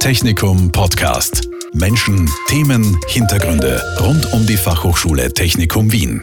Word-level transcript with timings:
Technikum 0.00 0.72
Podcast. 0.72 1.46
Menschen, 1.74 2.26
Themen, 2.48 2.98
Hintergründe 3.06 3.82
rund 4.00 4.32
um 4.32 4.46
die 4.46 4.56
Fachhochschule 4.56 5.30
Technikum 5.34 5.92
Wien. 5.92 6.22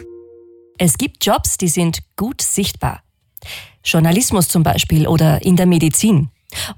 Es 0.78 0.98
gibt 0.98 1.24
Jobs, 1.24 1.58
die 1.58 1.68
sind 1.68 2.00
gut 2.16 2.42
sichtbar. 2.42 3.02
Journalismus 3.84 4.48
zum 4.48 4.64
Beispiel 4.64 5.06
oder 5.06 5.42
in 5.42 5.54
der 5.54 5.66
Medizin. 5.66 6.28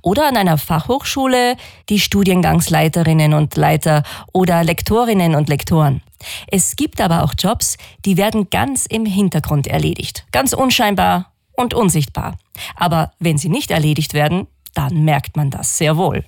Oder 0.03 0.29
an 0.29 0.37
einer 0.37 0.59
Fachhochschule 0.59 1.57
die 1.89 2.01
Studiengangsleiterinnen 2.01 3.33
und 3.33 3.57
Leiter 3.57 4.03
oder 4.35 4.63
Lektorinnen 4.63 5.35
und 5.35 5.49
Lektoren. 5.49 6.03
Es 6.49 6.77
gibt 6.77 7.01
aber 7.01 7.25
auch 7.25 7.33
Jobs, 7.37 7.79
die 8.05 8.19
werden 8.19 8.51
ganz 8.51 8.85
im 8.85 9.07
Hintergrund 9.07 9.67
erledigt, 9.67 10.27
ganz 10.33 10.53
unscheinbar 10.53 11.33
und 11.53 11.73
unsichtbar. 11.73 12.37
Aber 12.77 13.13
wenn 13.19 13.39
sie 13.39 13.49
nicht 13.49 13.71
erledigt 13.71 14.13
werden, 14.13 14.49
dann 14.75 15.03
merkt 15.05 15.39
man 15.39 15.51
das 15.51 15.79
sehr 15.79 15.97
wohl. 15.97 16.27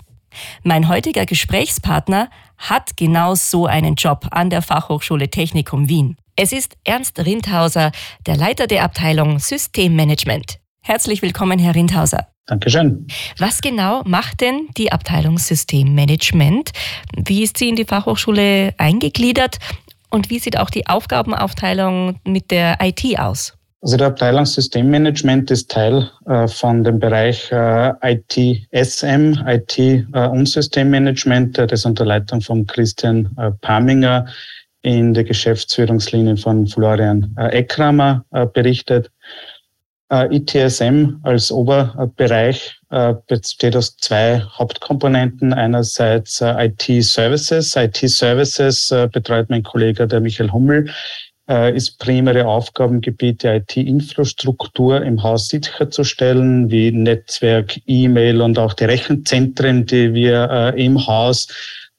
Mein 0.62 0.88
heutiger 0.88 1.26
Gesprächspartner 1.26 2.30
hat 2.58 2.96
genau 2.96 3.34
so 3.34 3.66
einen 3.66 3.94
Job 3.94 4.28
an 4.30 4.50
der 4.50 4.62
Fachhochschule 4.62 5.28
Technikum 5.28 5.88
Wien. 5.88 6.16
Es 6.36 6.52
ist 6.52 6.76
Ernst 6.84 7.18
Rindhauser, 7.18 7.92
der 8.26 8.36
Leiter 8.36 8.66
der 8.66 8.84
Abteilung 8.84 9.38
Systemmanagement. 9.38 10.58
Herzlich 10.82 11.22
willkommen, 11.22 11.58
Herr 11.58 11.74
Rindhauser. 11.74 12.28
Dankeschön. 12.46 13.06
Was 13.38 13.60
genau 13.60 14.02
macht 14.04 14.40
denn 14.40 14.68
die 14.76 14.90
Abteilung 14.90 15.38
Systemmanagement? 15.38 16.72
Wie 17.16 17.42
ist 17.42 17.58
sie 17.58 17.68
in 17.68 17.76
die 17.76 17.84
Fachhochschule 17.84 18.74
eingegliedert? 18.78 19.58
Und 20.10 20.28
wie 20.28 20.38
sieht 20.38 20.58
auch 20.58 20.70
die 20.70 20.86
Aufgabenaufteilung 20.86 22.18
mit 22.24 22.50
der 22.50 22.78
IT 22.82 23.18
aus? 23.18 23.54
Also 23.82 23.96
die 23.96 24.04
Abteilung 24.04 24.46
Systemmanagement 24.46 25.50
ist 25.50 25.68
Teil 25.68 26.08
äh, 26.26 26.46
von 26.46 26.84
dem 26.84 27.00
Bereich 27.00 27.50
äh, 27.50 27.92
IT-SM, 28.00 29.42
IT 29.44 29.76
äh, 29.76 30.28
und 30.28 30.48
Systemmanagement, 30.48 31.58
äh, 31.58 31.66
das 31.66 31.84
unter 31.84 32.04
Leitung 32.04 32.40
von 32.40 32.64
Christian 32.64 33.28
äh, 33.38 33.50
Paminger 33.60 34.26
in 34.82 35.12
der 35.14 35.24
Geschäftsführungslinie 35.24 36.36
von 36.36 36.68
Florian 36.68 37.34
äh, 37.36 37.48
Eckramer 37.58 38.24
berichtet. 38.52 39.10
ITSM 40.10 41.20
als 41.22 41.50
Oberbereich 41.50 42.78
besteht 43.28 43.74
aus 43.74 43.96
zwei 43.96 44.40
Hauptkomponenten. 44.40 45.54
Einerseits 45.54 46.42
IT-Services. 46.42 47.74
IT-Services 47.74 48.92
betreut 49.10 49.48
mein 49.48 49.62
Kollege, 49.62 50.06
der 50.06 50.20
Michael 50.20 50.52
Hummel, 50.52 50.90
ist 51.48 51.98
primäre 51.98 52.46
Aufgabengebiet 52.46 53.42
der 53.42 53.56
IT-Infrastruktur 53.56 55.02
im 55.02 55.22
Haus 55.22 55.48
sicherzustellen, 55.48 56.70
wie 56.70 56.92
Netzwerk, 56.92 57.78
E-Mail 57.86 58.40
und 58.40 58.58
auch 58.58 58.74
die 58.74 58.84
Rechenzentren, 58.84 59.84
die 59.84 60.14
wir 60.14 60.48
äh, 60.50 60.84
im 60.84 61.06
Haus 61.06 61.48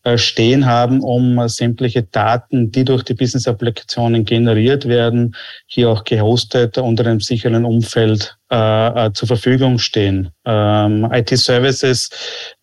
äh, 0.06 0.18
stehen 0.18 0.66
haben, 0.66 1.00
um 1.00 1.48
sämtliche 1.48 2.04
Daten, 2.04 2.74
die 2.74 2.84
durch 2.84 3.04
die 3.04 3.14
Business-Applikationen 3.14 4.26
generiert 4.26 4.86
werden, 4.86 5.34
hier 5.66 5.90
auch 5.90 6.04
gehostet 6.04 6.78
unter 6.78 7.06
einem 7.06 7.22
sicheren 7.22 7.64
Umfeld 7.64 8.36
äh, 8.50 9.12
zur 9.14 9.30
Verfügung 9.30 9.80
stehen. 9.80 10.30
Ähm, 10.44 11.08
IT-Services 11.10 12.10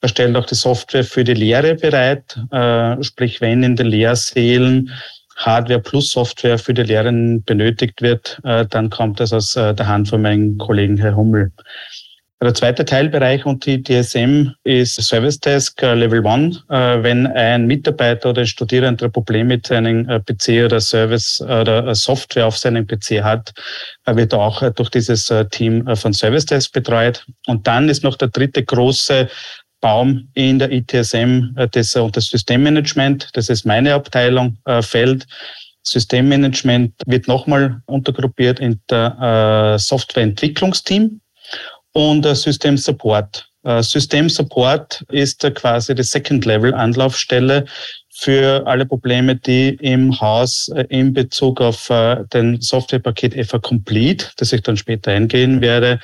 erstellt 0.03 0.36
auch 0.36 0.45
die 0.45 0.55
Software 0.55 1.03
für 1.03 1.25
die 1.25 1.33
Lehre 1.33 1.77
bereit, 1.77 2.39
äh, 2.51 3.03
sprich 3.03 3.41
wenn 3.41 3.62
in 3.62 3.75
den 3.75 3.86
Lehrsälen 3.86 4.91
Hardware 5.41 5.80
plus 5.80 6.10
Software 6.10 6.58
für 6.58 6.74
die 6.74 6.83
Lehrenden 6.83 7.42
benötigt 7.44 8.02
wird, 8.02 8.41
äh, 8.44 8.66
dann 8.66 8.91
kommt 8.91 9.20
das 9.20 9.33
aus 9.33 9.56
äh, 9.56 9.74
der 9.74 9.88
Hand 9.88 10.08
von 10.08 10.22
meinem 10.22 10.58
Kollegen 10.58 10.98
Herr 10.98 11.16
Hummel. 11.16 11.50
Der 12.42 12.55
zweite 12.55 12.86
Teilbereich 12.86 13.44
und 13.44 13.66
die 13.66 13.83
DSM 13.83 14.52
ist 14.64 14.94
Service 15.02 15.41
Desk 15.41 15.83
äh, 15.83 15.92
Level 15.92 16.27
1. 16.27 16.64
Wenn 16.68 17.27
ein 17.27 17.66
Mitarbeiter 17.66 18.30
oder 18.30 18.42
ein 18.42 18.46
Studierender 18.46 19.06
ein 19.06 19.12
Problem 19.12 19.48
mit 19.48 19.66
seinem 19.66 20.06
PC 20.06 20.64
oder 20.64 20.80
Service 20.80 21.42
oder 21.42 21.94
Software 21.94 22.46
auf 22.46 22.56
seinem 22.56 22.86
PC 22.86 23.23
hat, 23.23 23.52
wird 24.06 24.33
auch 24.33 24.62
durch 24.73 24.89
dieses 24.89 25.30
Team 25.50 25.84
von 25.96 26.14
Service 26.14 26.46
Desk 26.46 26.73
betreut. 26.73 27.27
Und 27.46 27.67
dann 27.67 27.90
ist 27.90 28.05
noch 28.05 28.17
der 28.17 28.29
dritte 28.29 28.64
große 28.64 29.29
Baum 29.80 30.29
in 30.35 30.58
der 30.58 30.70
ITSM 30.70 31.57
äh, 31.57 31.68
das, 31.70 31.92
das 32.13 32.27
Systemmanagement, 32.27 33.30
das 33.35 33.48
ist 33.48 33.64
meine 33.67 33.95
Abteilung, 33.95 34.58
äh, 34.64 34.83
fällt. 34.83 35.27
Systemmanagement 35.83 36.92
wird 37.07 37.27
nochmal 37.27 37.80
untergruppiert 37.86 38.61
in 38.61 38.80
der 38.91 39.74
äh, 39.74 39.79
Softwareentwicklungsteam 39.79 41.20
und 41.92 42.27
äh, 42.27 42.35
System 42.35 42.77
Support. 42.77 43.48
Äh, 43.64 43.83
System 43.83 44.29
Support 44.29 45.05
ist 45.11 45.41
quasi 45.55 45.95
die 45.95 46.02
Second-Level-Anlaufstelle 46.02 47.64
für 48.11 48.67
alle 48.67 48.85
Probleme, 48.85 49.36
die 49.36 49.70
im 49.80 50.20
Haus 50.20 50.70
in 50.91 51.14
Bezug 51.14 51.62
auf 51.62 51.89
äh, 51.89 52.24
den 52.35 52.61
Softwarepaket 52.61 53.47
FA 53.48 53.58
Complete, 53.58 54.27
das 54.36 54.52
ich 54.52 54.62
dann 54.62 54.77
später 54.77 55.12
eingehen 55.12 55.62
werde, 55.62 56.01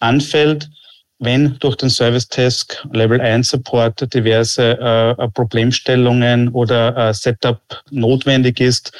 anfällt 0.00 0.68
wenn 1.18 1.56
durch 1.60 1.76
den 1.76 1.90
Service 1.90 2.28
Task 2.28 2.84
Level 2.92 3.20
1 3.20 3.48
Support 3.48 4.12
diverse 4.12 4.78
äh, 4.78 5.28
Problemstellungen 5.28 6.48
oder 6.48 6.96
äh, 6.96 7.14
Setup 7.14 7.60
notwendig 7.90 8.60
ist, 8.60 8.92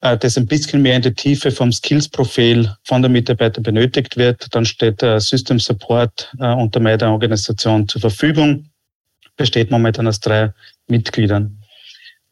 äh, 0.00 0.16
das 0.16 0.36
ein 0.36 0.46
bisschen 0.46 0.82
mehr 0.82 0.96
in 0.96 1.02
die 1.02 1.14
Tiefe 1.14 1.50
vom 1.50 1.72
Skills-Profil 1.72 2.70
von 2.84 3.02
der 3.02 3.10
Mitarbeiter 3.10 3.60
benötigt 3.60 4.16
wird, 4.16 4.54
dann 4.54 4.64
steht 4.64 5.02
der 5.02 5.20
System 5.20 5.58
Support 5.58 6.32
äh, 6.38 6.52
unter 6.52 6.80
meiner 6.80 7.10
Organisation 7.12 7.88
zur 7.88 8.00
Verfügung, 8.00 8.70
besteht 9.36 9.70
momentan 9.70 10.06
aus 10.06 10.20
drei 10.20 10.52
Mitgliedern. 10.88 11.62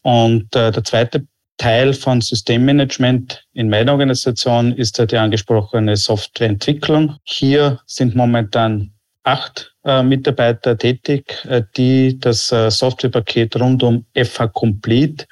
Und 0.02 0.54
äh, 0.54 0.70
der 0.70 0.84
zweite 0.84 1.26
Teil 1.58 1.92
von 1.92 2.20
Systemmanagement 2.20 3.44
in 3.52 3.68
meiner 3.68 3.92
Organisation 3.92 4.72
ist 4.72 4.96
ja 4.98 5.06
die 5.06 5.16
angesprochene 5.16 5.96
Softwareentwicklung. 5.96 7.16
Hier 7.24 7.80
sind 7.84 8.14
momentan 8.14 8.92
acht 9.28 9.74
äh, 9.84 10.02
Mitarbeiter 10.02 10.76
tätig, 10.76 11.44
äh, 11.48 11.62
die 11.76 12.18
das 12.18 12.50
äh, 12.50 12.70
Softwarepaket 12.70 13.56
rund 13.56 13.82
um 13.82 14.06
FH 14.14 14.48
Complete 14.48 15.26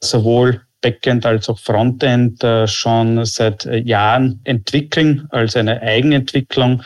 sowohl 0.00 0.60
Backend 0.80 1.26
als 1.26 1.48
auch 1.48 1.58
Frontend 1.58 2.44
äh, 2.44 2.68
schon 2.68 3.24
seit 3.24 3.66
äh, 3.66 3.78
Jahren 3.78 4.40
entwickeln, 4.44 5.26
als 5.30 5.56
eine 5.56 5.82
Eigenentwicklung 5.82 6.82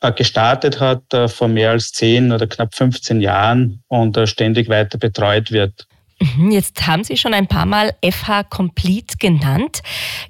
äh, 0.00 0.12
gestartet 0.12 0.80
hat 0.80 1.02
vor 1.26 1.48
mehr 1.48 1.70
als 1.72 1.92
zehn 1.92 2.32
oder 2.32 2.46
knapp 2.46 2.74
15 2.74 3.20
Jahren 3.20 3.82
und 3.88 4.18
ständig 4.26 4.68
weiter 4.68 4.98
betreut 4.98 5.50
wird. 5.50 5.86
Mhm, 6.20 6.52
jetzt 6.52 6.86
haben 6.86 7.04
Sie 7.04 7.16
schon 7.16 7.34
ein 7.34 7.48
paar 7.48 7.66
Mal 7.66 7.94
FH 8.02 8.44
Complete 8.44 9.16
genannt. 9.18 9.82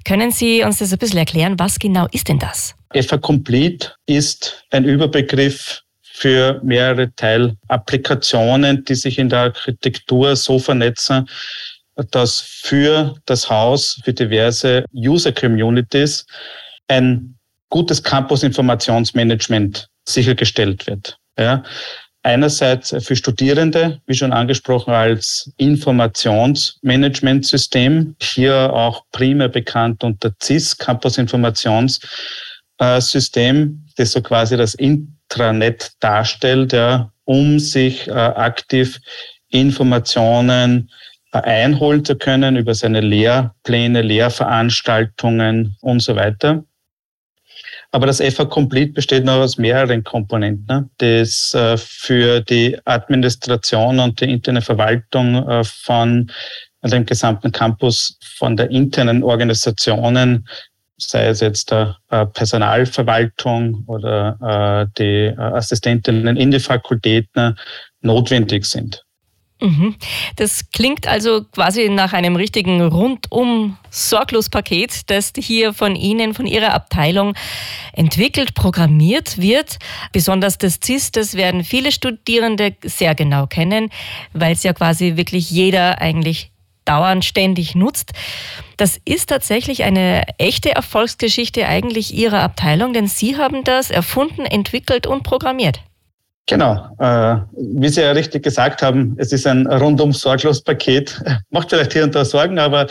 Können 0.03 0.31
Sie 0.31 0.63
uns 0.63 0.79
das 0.79 0.91
ein 0.91 0.99
bisschen 0.99 1.19
erklären? 1.19 1.57
Was 1.57 1.79
genau 1.79 2.07
ist 2.11 2.27
denn 2.27 2.39
das? 2.39 2.75
FH 2.95 3.17
Complete 3.17 3.91
ist 4.05 4.63
ein 4.71 4.85
Überbegriff 4.85 5.81
für 6.01 6.61
mehrere 6.63 7.13
Teilapplikationen, 7.15 8.85
die 8.85 8.95
sich 8.95 9.19
in 9.19 9.27
der 9.27 9.39
Architektur 9.39 10.37
so 10.37 10.59
vernetzen, 10.59 11.27
dass 12.11 12.39
für 12.39 13.15
das 13.25 13.49
Haus, 13.49 13.99
für 14.05 14.13
diverse 14.13 14.85
User-Communities 14.93 16.25
ein 16.87 17.35
gutes 17.69 18.01
Campus-Informationsmanagement 18.01 19.89
sichergestellt 20.07 20.87
wird. 20.87 21.17
Ja. 21.37 21.63
Einerseits 22.23 22.95
für 23.05 23.17
Studierende, 23.17 23.99
wie 24.07 24.15
schon 24.15 24.31
angesprochen, 24.31 24.93
als 24.93 25.51
Informationsmanagementsystem, 25.57 28.15
hier 28.21 28.71
auch 28.73 29.03
primär 29.11 29.49
bekannt 29.49 30.01
unter 30.03 30.31
CIS, 30.41 30.77
Campus 30.77 31.17
Informations 31.17 31.99
System, 32.99 33.85
das 33.97 34.11
so 34.11 34.21
quasi 34.21 34.57
das 34.57 34.75
Intranet 34.75 35.91
darstellt, 35.99 36.73
ja, 36.73 37.11
um 37.23 37.59
sich 37.59 38.07
äh, 38.07 38.11
aktiv 38.11 38.99
Informationen 39.49 40.91
äh, 41.31 41.39
einholen 41.39 42.03
zu 42.03 42.15
können 42.15 42.55
über 42.55 42.73
seine 42.73 43.01
Lehrpläne, 43.01 44.01
Lehrveranstaltungen 44.01 45.75
und 45.81 46.01
so 46.01 46.15
weiter. 46.15 46.63
Aber 47.91 48.07
das 48.07 48.21
FA 48.21 48.45
Complete 48.45 48.91
besteht 48.91 49.23
noch 49.23 49.37
aus 49.37 49.57
mehreren 49.57 50.03
Komponenten, 50.03 50.65
ne, 50.67 50.89
das 50.97 51.53
äh, 51.53 51.77
für 51.77 52.41
die 52.41 52.77
Administration 52.83 53.99
und 53.99 54.19
die 54.19 54.29
interne 54.31 54.61
Verwaltung 54.61 55.47
äh, 55.47 55.63
von 55.63 56.29
dem 56.83 57.05
gesamten 57.05 57.51
Campus 57.51 58.19
von 58.37 58.57
der 58.57 58.69
internen 58.69 59.23
Organisationen 59.23 60.45
sei 60.97 61.27
es 61.27 61.41
jetzt 61.41 61.71
der 61.71 61.97
äh, 62.09 62.25
Personalverwaltung 62.25 63.83
oder 63.87 64.37
äh, 64.41 64.93
die 64.97 65.25
äh, 65.27 65.35
Assistentinnen 65.37 66.37
in 66.37 66.51
die 66.51 66.59
Fakultäten, 66.59 67.57
notwendig 68.01 68.65
sind. 68.65 69.05
Mhm. 69.61 69.95
Das 70.35 70.69
klingt 70.71 71.07
also 71.07 71.43
quasi 71.45 71.87
nach 71.89 72.11
einem 72.13 72.35
richtigen 72.35 72.81
rundum 72.81 73.77
sorglos 73.89 74.49
Paket, 74.49 75.09
das 75.09 75.31
hier 75.37 75.73
von 75.73 75.95
Ihnen, 75.95 76.33
von 76.33 76.45
Ihrer 76.45 76.73
Abteilung 76.73 77.35
entwickelt, 77.93 78.53
programmiert 78.53 79.37
wird. 79.37 79.77
Besonders 80.11 80.57
das 80.57 80.79
CIS, 80.83 81.11
das 81.11 81.35
werden 81.35 81.63
viele 81.63 81.93
Studierende 81.93 82.75
sehr 82.83 83.15
genau 83.15 83.47
kennen, 83.47 83.89
weil 84.33 84.53
es 84.53 84.63
ja 84.63 84.73
quasi 84.73 85.15
wirklich 85.15 85.49
jeder 85.49 85.99
eigentlich 86.01 86.51
dauernd 86.85 87.25
ständig 87.25 87.75
nutzt. 87.75 88.13
Das 88.77 88.99
ist 89.05 89.29
tatsächlich 89.29 89.83
eine 89.83 90.23
echte 90.37 90.73
Erfolgsgeschichte 90.75 91.67
eigentlich 91.67 92.13
Ihrer 92.13 92.41
Abteilung, 92.41 92.93
denn 92.93 93.07
Sie 93.07 93.37
haben 93.37 93.63
das 93.63 93.91
erfunden, 93.91 94.45
entwickelt 94.45 95.07
und 95.07 95.23
programmiert. 95.23 95.81
Genau. 96.47 96.89
Äh, 96.99 97.37
wie 97.57 97.89
Sie 97.89 98.01
ja 98.01 98.11
richtig 98.11 98.43
gesagt 98.43 98.81
haben, 98.81 99.15
es 99.17 99.31
ist 99.31 99.47
ein 99.47 99.65
rundum 99.65 100.13
sorglos 100.13 100.61
Paket. 100.61 101.21
Macht 101.49 101.69
vielleicht 101.69 101.93
hier 101.93 102.03
und 102.03 102.13
da 102.13 102.23
Sorgen, 102.23 102.59
aber 102.59 102.87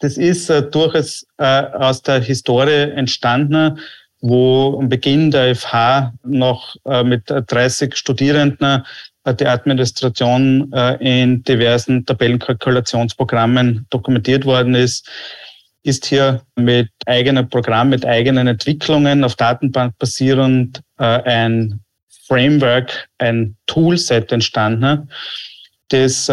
das 0.00 0.16
ist 0.16 0.50
äh, 0.50 0.62
durchaus 0.62 1.26
äh, 1.38 1.44
aus 1.44 2.02
der 2.02 2.20
Historie 2.20 2.90
entstanden, 2.90 3.78
wo 4.20 4.78
am 4.78 4.90
Beginn 4.90 5.30
der 5.30 5.56
FH 5.56 6.12
noch 6.24 6.76
mit 7.04 7.22
30 7.26 7.96
Studierenden 7.96 8.84
äh, 9.30 9.34
die 9.34 9.46
Administration 9.46 10.72
äh, 10.72 10.96
in 11.00 11.42
diversen 11.42 12.04
Tabellenkalkulationsprogrammen 12.06 13.86
dokumentiert 13.90 14.44
worden 14.44 14.74
ist 14.74 15.08
ist 15.82 16.04
hier 16.04 16.42
mit 16.56 16.90
eigenen 17.06 17.48
Programmen, 17.48 17.88
mit 17.88 18.04
eigenen 18.04 18.46
Entwicklungen 18.46 19.24
auf 19.24 19.34
Datenbank 19.34 19.96
basierend 19.98 20.82
äh, 20.98 21.04
ein 21.04 21.80
Framework, 22.28 23.08
ein 23.16 23.56
Toolset 23.66 24.30
entstanden, 24.30 25.08
das 25.88 26.30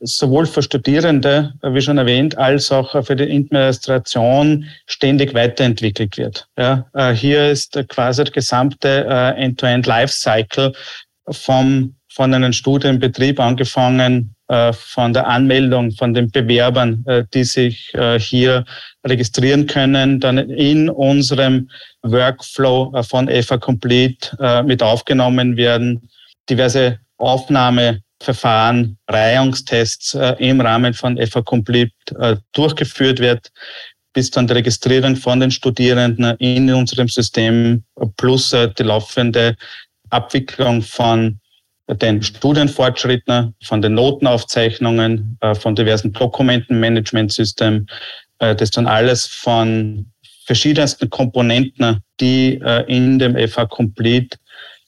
sowohl 0.00 0.46
für 0.46 0.62
Studierende, 0.62 1.54
wie 1.62 1.80
schon 1.80 1.98
erwähnt, 1.98 2.36
als 2.38 2.70
auch 2.70 3.04
für 3.04 3.16
die 3.16 3.24
Administration 3.24 4.66
ständig 4.86 5.34
weiterentwickelt 5.34 6.16
wird. 6.18 6.46
Ja, 6.56 6.86
hier 7.12 7.50
ist 7.50 7.76
quasi 7.88 8.22
der 8.22 8.32
gesamte 8.32 9.06
äh, 9.08 9.42
End-to-End 9.42 9.86
Lifecycle 9.86 10.72
vom, 11.30 11.94
von 12.14 12.32
einem 12.32 12.52
Studienbetrieb 12.52 13.40
angefangen, 13.40 14.34
äh, 14.48 14.72
von 14.72 15.12
der 15.12 15.26
Anmeldung 15.26 15.90
von 15.92 16.14
den 16.14 16.30
Bewerbern, 16.30 17.02
äh, 17.06 17.24
die 17.34 17.44
sich 17.44 17.92
äh, 17.94 18.20
hier 18.20 18.64
registrieren 19.04 19.66
können, 19.66 20.20
dann 20.20 20.38
in 20.38 20.88
unserem 20.90 21.70
Workflow 22.02 23.02
von 23.02 23.28
FA 23.42 23.56
Complete 23.56 24.62
mit 24.64 24.82
aufgenommen 24.82 25.56
werden, 25.56 26.08
diverse 26.48 26.98
Aufnahmeverfahren, 27.16 28.98
Reihungstests 29.08 30.16
im 30.38 30.60
Rahmen 30.60 30.94
von 30.94 31.18
FA 31.26 31.42
Complete 31.42 31.92
durchgeführt 32.52 33.20
wird, 33.20 33.50
bis 34.12 34.30
dann 34.30 34.46
die 34.46 34.54
Registrierung 34.54 35.16
von 35.16 35.40
den 35.40 35.50
Studierenden 35.50 36.36
in 36.38 36.72
unserem 36.72 37.08
System 37.08 37.84
plus 38.16 38.54
die 38.78 38.82
laufende 38.82 39.56
Abwicklung 40.10 40.82
von 40.82 41.40
den 41.88 42.22
Studienfortschritten, 42.22 43.54
von 43.62 43.82
den 43.82 43.94
Notenaufzeichnungen, 43.94 45.38
von 45.60 45.74
diversen 45.74 46.12
Dokumentenmanagementsystemen, 46.12 47.86
das 48.38 48.70
dann 48.70 48.86
alles 48.86 49.26
von 49.26 50.06
verschiedensten 50.44 51.10
Komponenten, 51.10 52.00
die 52.20 52.60
äh, 52.62 52.84
in 52.86 53.18
dem 53.18 53.36
FH 53.36 53.66
Complete 53.66 54.38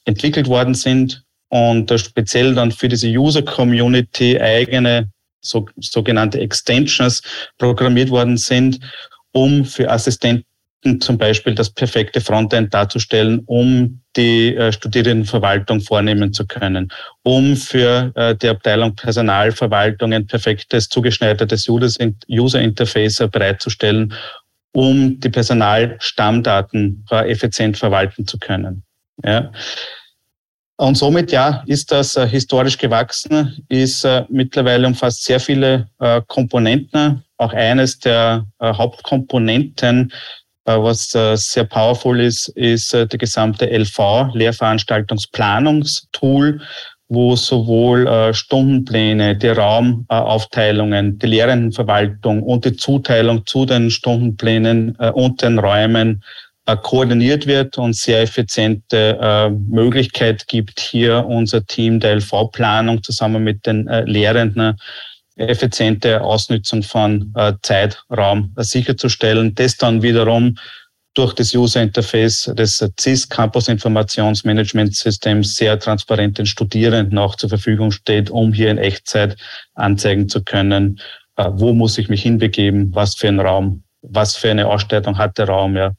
entwickelt 0.05 0.47
worden 0.47 0.73
sind 0.73 1.23
und 1.49 1.89
äh, 1.91 1.97
speziell 1.97 2.53
dann 2.55 2.71
für 2.71 2.87
diese 2.87 3.07
User 3.07 3.41
Community 3.41 4.39
eigene 4.39 5.09
so, 5.41 5.65
sogenannte 5.79 6.39
Extensions 6.39 7.21
programmiert 7.57 8.09
worden 8.09 8.37
sind, 8.37 8.79
um 9.31 9.65
für 9.65 9.89
Assistenten 9.89 10.45
zum 10.99 11.17
Beispiel 11.17 11.55
das 11.55 11.69
perfekte 11.69 12.21
Frontend 12.21 12.73
darzustellen, 12.73 13.41
um 13.45 14.01
die 14.15 14.55
äh, 14.55 14.71
Studierendenverwaltung 14.71 15.81
vornehmen 15.81 16.33
zu 16.33 16.45
können, 16.45 16.91
um 17.23 17.55
für 17.55 18.11
äh, 18.15 18.35
die 18.35 18.47
Abteilung 18.47 18.95
Personalverwaltung 18.95 20.13
ein 20.13 20.27
perfektes, 20.27 20.87
zugeschneidertes 20.89 21.67
User 21.67 22.61
Interface 22.61 23.23
bereitzustellen, 23.31 24.13
um 24.71 25.19
die 25.19 25.29
Personalstammdaten 25.29 27.05
effizient 27.09 27.77
verwalten 27.77 28.27
zu 28.27 28.37
können. 28.37 28.83
Ja. 29.23 29.51
Und 30.77 30.95
somit, 30.95 31.31
ja, 31.31 31.63
ist 31.65 31.91
das 31.91 32.15
äh, 32.15 32.27
historisch 32.27 32.77
gewachsen, 32.77 33.65
ist 33.67 34.03
äh, 34.05 34.25
mittlerweile 34.29 34.85
umfasst 34.85 35.23
sehr 35.23 35.39
viele 35.39 35.89
äh, 35.99 36.21
Komponenten. 36.27 37.23
Auch 37.37 37.51
eines 37.53 37.97
der 37.99 38.45
äh, 38.59 38.73
Hauptkomponenten, 38.73 40.11
äh, 40.11 40.13
was 40.75 41.15
äh, 41.15 41.37
sehr 41.37 41.63
powerful 41.63 42.19
ist, 42.19 42.49
ist 42.49 42.93
der 42.93 43.07
gesamte 43.07 43.65
LV, 43.65 44.33
Lehrveranstaltungsplanungstool, 44.33 46.59
wo 47.09 47.35
sowohl 47.35 48.07
äh, 48.07 48.33
Stundenpläne, 48.33 49.37
die 49.37 49.47
Raumaufteilungen, 49.47 51.07
äh, 51.07 51.17
die 51.17 51.27
Lehrendenverwaltung 51.27 52.43
und 52.43 52.65
die 52.65 52.75
Zuteilung 52.75 53.45
zu 53.45 53.65
den 53.65 53.89
Stundenplänen 53.89 54.95
äh, 54.99 55.11
und 55.11 55.41
den 55.41 55.57
Räumen 55.57 56.23
äh, 56.65 56.75
koordiniert 56.75 57.47
wird 57.47 57.77
und 57.77 57.95
sehr 57.95 58.21
effiziente 58.21 59.17
äh, 59.21 59.49
Möglichkeit 59.49 60.47
gibt, 60.47 60.81
hier 60.81 61.25
unser 61.25 61.65
Team 61.65 62.01
der 62.01 62.17
LV-Planung 62.17 63.01
zusammen 63.03 63.43
mit 63.43 63.65
den 63.65 63.87
äh, 63.87 64.03
Lehrenden 64.03 64.77
effiziente 65.37 66.21
Ausnutzung 66.21 66.83
von 66.83 67.33
äh, 67.35 67.53
Zeitraum 67.61 68.53
sicherzustellen. 68.57 69.55
Das 69.55 69.77
dann 69.77 70.01
wiederum 70.01 70.57
durch 71.13 71.33
das 71.33 71.53
User 71.55 71.81
Interface 71.81 72.51
des 72.55 72.83
CIS 72.99 73.27
Campus 73.27 73.67
Informationsmanagement 73.67 74.95
Systems 74.95 75.55
sehr 75.55 75.79
transparent 75.79 76.37
den 76.37 76.45
Studierenden 76.45 77.17
auch 77.17 77.35
zur 77.35 77.49
Verfügung 77.49 77.91
steht, 77.91 78.29
um 78.29 78.53
hier 78.53 78.69
in 78.69 78.77
Echtzeit 78.77 79.35
anzeigen 79.73 80.29
zu 80.29 80.43
können, 80.43 80.99
äh, 81.35 81.49
wo 81.51 81.73
muss 81.73 81.97
ich 81.97 82.09
mich 82.09 82.21
hinbegeben, 82.21 82.93
was 82.93 83.15
für 83.15 83.27
ein 83.29 83.39
Raum, 83.39 83.83
was 84.01 84.35
für 84.35 84.51
eine 84.51 84.67
Ausstattung 84.67 85.17
hat 85.17 85.37
der 85.37 85.47
Raum, 85.47 85.75
ja, 85.75 85.93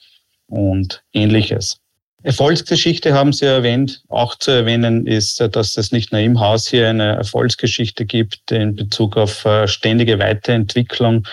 und 0.46 1.02
ähnliches. 1.12 1.80
Erfolgsgeschichte 2.24 3.14
haben 3.14 3.32
Sie 3.32 3.46
erwähnt. 3.46 4.02
Auch 4.08 4.34
zu 4.34 4.50
erwähnen 4.50 5.06
ist, 5.06 5.40
dass 5.52 5.76
es 5.76 5.92
nicht 5.92 6.10
nur 6.10 6.20
im 6.20 6.40
Haus 6.40 6.66
hier 6.66 6.88
eine 6.88 7.16
Erfolgsgeschichte 7.16 8.04
gibt 8.04 8.50
in 8.50 8.74
Bezug 8.74 9.16
auf 9.16 9.44
äh, 9.44 9.68
ständige 9.68 10.18
Weiterentwicklung 10.18 11.26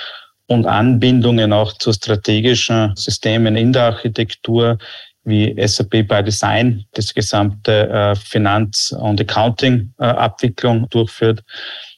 und 0.47 0.67
Anbindungen 0.67 1.53
auch 1.53 1.73
zu 1.73 1.91
strategischen 1.91 2.95
Systemen 2.95 3.55
in 3.55 3.73
der 3.73 3.85
Architektur 3.85 4.77
wie 5.23 5.55
SAP 5.67 6.07
by 6.07 6.23
Design 6.23 6.85
das 6.93 7.13
gesamte 7.13 7.89
äh, 7.89 8.15
Finanz- 8.15 8.91
und 8.91 9.19
Accounting-Abwicklung 9.19 10.83
äh, 10.83 10.87
durchführt, 10.89 11.43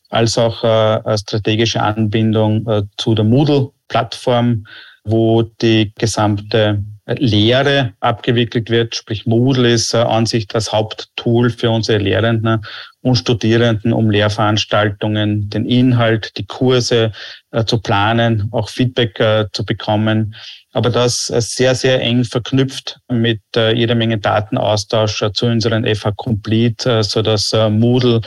als 0.10 0.38
auch 0.38 0.64
äh, 0.64 1.18
strategische 1.18 1.82
Anbindung 1.82 2.86
zu 2.96 3.14
der 3.14 3.26
Moodle-Plattform, 3.26 4.66
wo 5.04 5.42
die 5.44 5.92
gesamte 5.98 6.84
Lehre 7.08 7.94
abgewickelt 8.02 8.70
wird. 8.70 8.96
Sprich, 8.96 9.26
Moodle 9.26 9.72
ist 9.72 9.94
äh, 9.94 9.98
an 9.98 10.26
sich 10.26 10.48
das 10.48 10.74
Haupttool 10.74 11.50
für 11.50 11.72
unsere 11.72 12.00
Lehrenden 12.00 12.62
und 13.02 13.16
Studierenden, 13.16 13.94
um 13.94 14.10
Lehrveranstaltungen, 14.10 15.50
den 15.50 15.66
Inhalt, 15.66 16.38
die 16.38 16.46
Kurse 16.46 17.14
äh, 17.52 17.64
zu 17.64 17.80
planen, 17.80 18.50
auch 18.52 18.70
Feedback 18.70 19.20
äh, 19.20 19.46
zu 19.54 19.66
bekommen. 19.66 20.36
Aber 20.74 20.90
das 20.90 21.28
sehr, 21.28 21.74
sehr 21.74 22.02
eng 22.02 22.24
verknüpft 22.24 23.00
mit 23.10 23.42
jeder 23.56 23.96
Menge 23.96 24.20
Datenaustausch 24.20 25.24
zu 25.34 25.48
unseren 25.48 25.84
FH 25.88 26.12
Complete, 26.12 27.02
so 27.02 27.24
dass 27.24 27.52
Moodle 27.52 28.22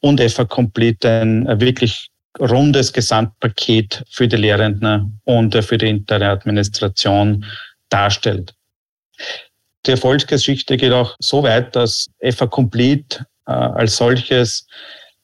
und 0.00 0.20
FH 0.20 0.44
Complete 0.44 1.22
ein 1.22 1.60
wirklich 1.60 2.10
rundes 2.38 2.92
Gesamtpaket 2.92 4.04
für 4.10 4.28
die 4.28 4.36
Lehrenden 4.36 5.18
und 5.24 5.54
für 5.64 5.78
die 5.78 5.88
interne 5.88 6.28
Administration 6.28 7.46
darstellt. 7.94 8.54
Die 9.86 9.92
Erfolgsgeschichte 9.92 10.76
geht 10.76 10.92
auch 10.92 11.14
so 11.20 11.42
weit, 11.42 11.76
dass 11.76 12.06
FA 12.32 12.46
Complete 12.46 13.26
äh, 13.46 13.52
als 13.52 13.96
solches 13.96 14.66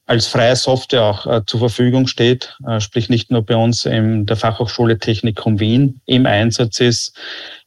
als 0.07 0.27
freie 0.27 0.57
Software 0.57 1.05
auch 1.05 1.27
äh, 1.27 1.43
zur 1.47 1.61
Verfügung 1.61 2.09
steht, 2.09 2.57
äh, 2.67 2.81
sprich 2.81 3.09
nicht 3.09 3.31
nur 3.31 3.47
bei 3.47 3.55
uns 3.55 3.85
in 3.85 4.27
der 4.27 4.37
Fachhochschule 4.37 4.99
Technikum 4.99 5.61
Wien 5.61 6.00
im 6.07 6.27
Einsatz 6.27 6.81
ist, 6.81 7.17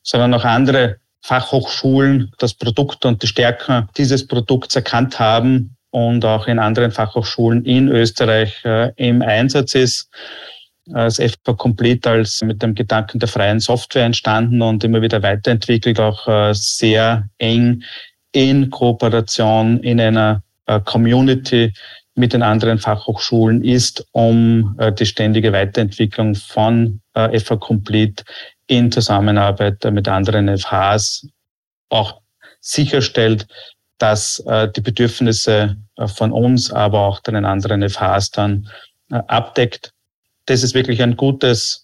sondern 0.01 0.33
auch 0.33 0.43
andere 0.43 0.98
Fachhochschulen 1.22 2.33
das 2.39 2.53
Produkt 2.53 3.05
und 3.05 3.24
die 3.24 3.27
Stärken 3.27 3.88
dieses 3.98 4.27
Produkts 4.27 4.75
erkannt 4.75 5.19
haben 5.19 5.77
und 5.91 6.25
auch 6.25 6.48
in 6.48 6.60
anderen 6.60 6.91
Fachhochschulen 6.91 7.63
in 7.63 7.88
Österreich 7.88 8.60
äh, 8.65 8.91
im 8.98 9.22
Einsatz 9.22 9.74
ist 9.74 10.10
als 10.91 11.19
FPA 11.19 11.53
Complete 11.53 12.09
als 12.09 12.41
mit 12.41 12.61
dem 12.61 12.75
Gedanken 12.75 13.19
der 13.19 13.29
freien 13.29 13.59
Software 13.59 14.05
entstanden 14.05 14.61
und 14.61 14.83
immer 14.83 15.01
wieder 15.01 15.23
weiterentwickelt, 15.23 15.99
auch 15.99 16.27
äh, 16.27 16.53
sehr 16.53 17.29
eng 17.37 17.83
in 18.33 18.69
Kooperation 18.69 19.79
in 19.79 19.99
einer 19.99 20.41
Community 20.85 21.71
mit 22.15 22.33
den 22.33 22.41
anderen 22.41 22.79
Fachhochschulen 22.79 23.63
ist, 23.63 24.07
um 24.11 24.75
die 24.97 25.05
ständige 25.05 25.51
Weiterentwicklung 25.51 26.33
von 26.33 27.01
FH 27.13 27.57
Complete 27.57 28.23
in 28.67 28.91
Zusammenarbeit 28.91 29.83
mit 29.91 30.07
anderen 30.07 30.57
FHs 30.57 31.27
auch 31.89 32.21
sicherstellt, 32.59 33.45
dass 33.97 34.43
die 34.75 34.81
Bedürfnisse 34.81 35.75
von 36.07 36.31
uns, 36.31 36.71
aber 36.71 37.01
auch 37.01 37.19
den 37.19 37.45
anderen 37.45 37.87
FHs 37.87 38.31
dann 38.31 38.67
abdeckt. 39.09 39.93
Das 40.45 40.63
ist 40.63 40.73
wirklich 40.75 41.01
ein 41.01 41.15
gutes 41.15 41.83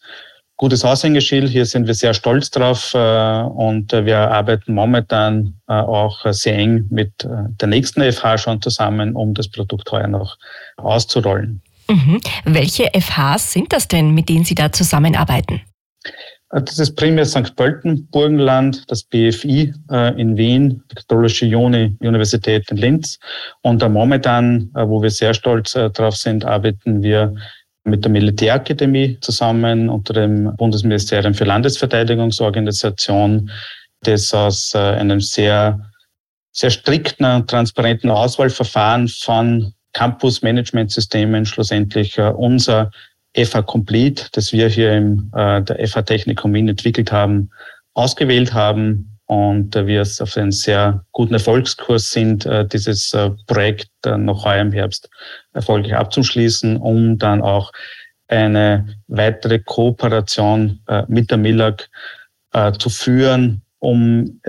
gutes 0.60 0.84
Aushängeschild. 0.84 1.50
Hier 1.50 1.66
sind 1.66 1.88
wir 1.88 1.96
sehr 1.96 2.14
stolz 2.14 2.52
drauf 2.52 2.94
äh, 2.94 3.42
und 3.42 3.94
äh, 3.94 4.06
wir 4.06 4.18
arbeiten 4.18 4.74
momentan 4.74 5.56
äh, 5.68 5.74
auch 5.74 6.26
sehr 6.32 6.56
eng 6.56 6.86
mit 6.92 7.12
der 7.24 7.68
nächsten 7.68 8.02
FH 8.12 8.38
schon 8.38 8.62
zusammen, 8.62 9.16
um 9.16 9.34
das 9.34 9.48
Produkt 9.48 9.92
heuer 9.92 10.08
noch 10.08 10.38
auszurollen. 10.78 11.62
Mhm. 11.88 12.22
Welche 12.44 12.92
FHs 12.94 13.54
sind 13.54 13.74
das 13.74 13.88
denn, 13.88 14.14
mit 14.14 14.30
denen 14.30 14.44
Sie 14.44 14.54
da 14.54 14.72
zusammenarbeiten? 14.72 15.62
Das 16.52 16.78
ist 16.78 16.96
primär 16.96 17.26
St. 17.26 17.56
Pölten, 17.56 18.08
Burgenland, 18.12 18.84
das 18.92 19.04
BFI 19.04 19.72
in 20.18 20.36
Wien, 20.36 20.84
die 20.92 20.96
Katholische 20.96 21.46
Uni, 21.56 21.96
Universität 22.00 22.70
in 22.72 22.78
Linz. 22.78 23.20
Und 23.62 23.88
momentan, 23.88 24.72
wo 24.74 25.02
wir 25.02 25.12
sehr 25.12 25.36
stolz 25.36 25.74
drauf 25.74 26.16
sind, 26.16 26.46
arbeiten 26.46 27.04
wir 27.04 27.36
mit 27.90 28.06
der 28.06 28.12
Militärakademie 28.12 29.18
zusammen 29.22 29.90
unter 29.90 30.14
dem 30.14 30.56
Bundesministerium 30.56 31.34
für 31.34 31.46
Landesverteidigungsorganisation, 31.46 33.50
das 34.02 34.34
aus 34.34 34.74
äh, 34.74 34.78
einem 34.78 35.22
sehr, 35.22 35.80
sehr 36.52 36.70
strikten 36.70 37.26
und 37.26 37.50
transparenten 37.50 38.10
Auswahlverfahren 38.10 39.08
von 39.08 39.74
Campus-Management-Systemen 39.94 41.46
schlussendlich 41.46 42.18
äh, 42.18 42.30
unser 42.30 42.92
FH 43.36 43.62
Complete, 43.64 44.28
das 44.32 44.54
wir 44.54 44.68
hier 44.68 44.94
im 44.94 45.32
äh, 45.36 45.62
der 45.62 45.88
FH 45.88 46.04
Technikum 46.04 46.54
Wien 46.54 46.70
entwickelt 46.70 47.12
haben, 47.12 47.50
ausgewählt 47.94 48.54
haben 48.54 49.19
und 49.30 49.76
wir 49.76 50.02
auf 50.02 50.38
einem 50.38 50.52
sehr 50.52 51.06
guten 51.12 51.36
Erfolgskurs 51.36 52.10
sind, 52.10 52.48
äh, 52.48 52.66
dieses 52.66 53.14
äh, 53.14 53.30
Projekt 53.46 53.92
noch 54.04 54.44
heuer 54.44 54.62
im 54.62 54.72
Herbst 54.72 55.08
erfolgreich 55.54 55.94
abzuschließen, 55.94 56.78
um 56.78 57.20
dann 57.20 57.44
auch 57.44 57.72
eine 58.28 58.88
weitere 59.08 59.60
Kooperation 59.60 60.80
äh, 60.88 61.04
mit 61.08 61.30
der 61.30 61.38
MILAG 61.38 61.88
zu 62.80 62.90
führen, 62.90 63.62
um 63.78 64.42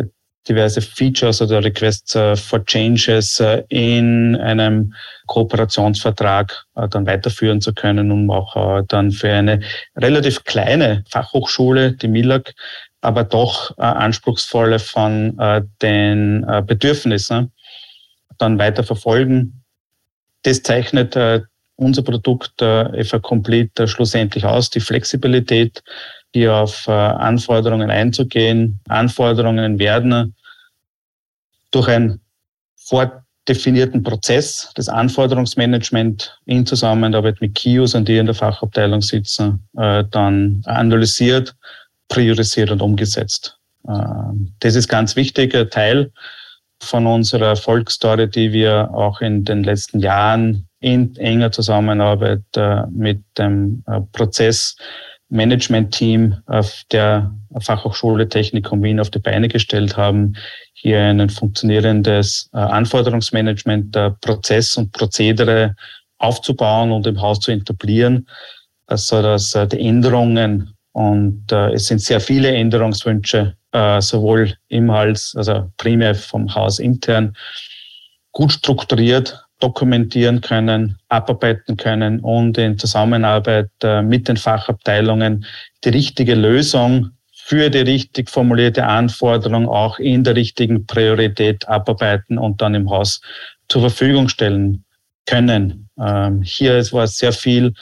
diverse 0.49 0.81
Features 0.81 1.43
oder 1.43 1.63
Requests 1.63 2.17
for 2.41 2.65
Changes 2.65 3.43
in 3.69 4.37
einem 4.37 4.95
Kooperationsvertrag 5.27 6.65
dann 6.89 7.07
weiterführen 7.07 7.61
zu 7.61 7.75
können, 7.75 8.11
um 8.11 8.31
auch 8.31 8.81
dann 8.89 9.11
für 9.11 9.31
eine 9.31 9.61
relativ 9.97 10.43
kleine 10.45 11.05
Fachhochschule, 11.11 11.93
die 11.93 12.09
MILAG, 12.09 12.55
aber 13.01 13.25
doch 13.25 13.77
äh, 13.79 13.83
anspruchsvolle 13.83 14.79
von 14.79 15.39
äh, 15.39 15.63
den 15.83 16.45
äh, 16.45 16.63
Bedürfnissen 16.65 17.53
dann 18.39 18.59
weiter 18.59 18.85
verfolgen. 18.85 19.63
Das 20.43 20.63
zeichnet 20.63 21.17
äh, 21.17 21.41
unser 21.77 22.03
Produkt 22.03 22.61
äh, 22.61 23.05
FA 23.05 23.19
Complete 23.19 23.85
äh, 23.85 23.87
schlussendlich 23.87 24.45
aus, 24.45 24.71
die 24.71 24.81
Flexibilität, 24.81 25.83
hier 26.33 26.55
auf 26.55 26.87
äh, 26.87 26.93
Anforderungen 26.93 27.91
einzugehen. 27.91 28.81
Anforderungen 28.89 29.79
werden 29.79 30.37
durch 31.71 31.89
einen 31.89 32.21
vordefinierten 32.77 34.03
Prozess, 34.03 34.71
das 34.75 34.89
Anforderungsmanagement 34.89 36.39
in 36.47 36.67
Zusammenarbeit 36.67 37.41
mit 37.41 37.55
Key-Usern, 37.55 38.05
die 38.05 38.19
in 38.19 38.27
der 38.27 38.35
Fachabteilung 38.35 39.01
sitzen, 39.03 39.65
dann 39.73 40.63
analysiert 40.65 41.55
priorisiert 42.11 42.71
und 42.71 42.83
umgesetzt. 42.83 43.57
Ähm, 43.89 44.53
das 44.61 44.75
ist 44.75 44.89
ganz 44.89 45.17
wichtiger 45.17 45.71
Teil 45.71 46.13
von 46.83 47.07
unserer 47.07 47.49
Erfolgsstory, 47.49 48.29
die 48.29 48.53
wir 48.53 48.91
auch 48.93 49.23
in 49.23 49.45
den 49.45 49.65
letzten 49.65 50.01
Jahren 50.01 50.69
in 50.81 51.17
enger 51.17 51.53
Zusammenarbeit 51.53 52.43
äh, 52.57 52.83
mit 52.91 53.23
dem 53.39 53.83
äh, 53.87 54.01
Prozessmanagement-Team 54.13 56.37
der 56.91 57.31
Fachhochschule 57.61 58.29
Technikum 58.29 58.83
Wien 58.83 59.01
auf 59.01 59.11
die 59.11 59.19
Beine 59.19 59.49
gestellt 59.49 59.97
haben, 59.97 60.37
hier 60.73 61.01
ein 61.01 61.29
funktionierendes 61.29 62.49
äh, 62.55 62.59
Anforderungsmanagement, 62.59 63.99
Prozess 64.21 64.77
und 64.77 64.93
Prozedere 64.93 65.75
aufzubauen 66.19 66.93
und 66.93 67.05
im 67.07 67.21
Haus 67.21 67.41
zu 67.41 67.51
etablieren, 67.51 68.29
so 68.93 69.23
dass 69.23 69.57
die 69.73 69.81
Änderungen 69.81 70.75
und 70.93 71.51
äh, 71.53 71.73
es 71.73 71.87
sind 71.87 72.01
sehr 72.01 72.21
viele 72.21 72.51
Änderungswünsche, 72.53 73.57
äh, 73.73 74.01
sowohl 74.01 74.55
im 74.69 74.91
Hals, 74.91 75.35
also 75.37 75.71
primär 75.77 76.15
vom 76.15 76.55
Haus 76.55 76.79
intern, 76.79 77.37
gut 78.33 78.53
strukturiert 78.53 79.45
dokumentieren 79.61 80.41
können, 80.41 80.99
abarbeiten 81.09 81.77
können 81.77 82.21
und 82.21 82.59
in 82.59 82.79
Zusammenarbeit 82.79 83.71
äh, 83.83 84.03
mit 84.03 84.27
den 84.27 84.37
Fachabteilungen 84.37 85.45
die 85.85 85.91
richtige 85.91 86.35
Lösung 86.35 87.11
für 87.33 87.69
die 87.69 87.81
richtig 87.81 88.31
formulierte 88.31 88.87
Anforderung 88.87 89.69
auch 89.69 89.99
in 89.99 90.25
der 90.25 90.35
richtigen 90.35 90.87
Priorität 90.87 91.69
abarbeiten 91.69 92.39
und 92.39 92.63
dann 92.63 92.75
im 92.75 92.89
Haus 92.91 93.21
zur 93.69 93.83
Verfügung 93.83 94.29
stellen 94.29 94.85
können. 95.27 95.89
Ähm, 95.99 96.43
hier 96.43 96.81
war 96.93 97.07
sehr 97.07 97.33
viel 97.33 97.75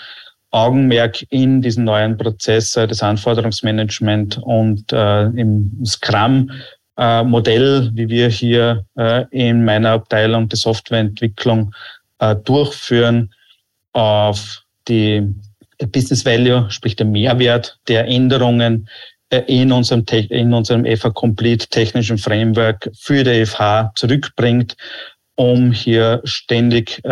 Augenmerk 0.51 1.25
in 1.31 1.61
diesen 1.61 1.85
neuen 1.85 2.17
Prozess 2.17 2.73
des 2.73 3.03
Anforderungsmanagement 3.03 4.39
und 4.39 4.93
äh, 4.93 5.25
im 5.25 5.85
Scrum-Modell, 5.85 7.87
äh, 7.87 7.97
wie 7.97 8.09
wir 8.09 8.29
hier 8.29 8.85
äh, 8.97 9.25
in 9.31 9.65
meiner 9.65 9.91
Abteilung 9.91 10.49
die 10.49 10.57
Softwareentwicklung 10.57 11.75
äh, 12.19 12.35
durchführen, 12.37 13.35
auf 13.93 14.63
die 14.87 15.35
Business 15.93 16.25
Value, 16.25 16.71
sprich 16.71 16.97
der 16.97 17.07
Mehrwert 17.07 17.79
der 17.89 18.07
Änderungen 18.07 18.89
in 19.47 19.73
unserem, 19.73 20.05
in 20.31 20.55
unserem 20.55 20.85
FH 20.85 21.11
Complete 21.11 21.69
technischen 21.69 22.17
Framework 22.17 22.91
für 22.99 23.25
die 23.25 23.45
FH 23.45 23.93
zurückbringt, 23.95 24.77
um 25.35 25.73
hier 25.73 26.21
ständig 26.25 27.03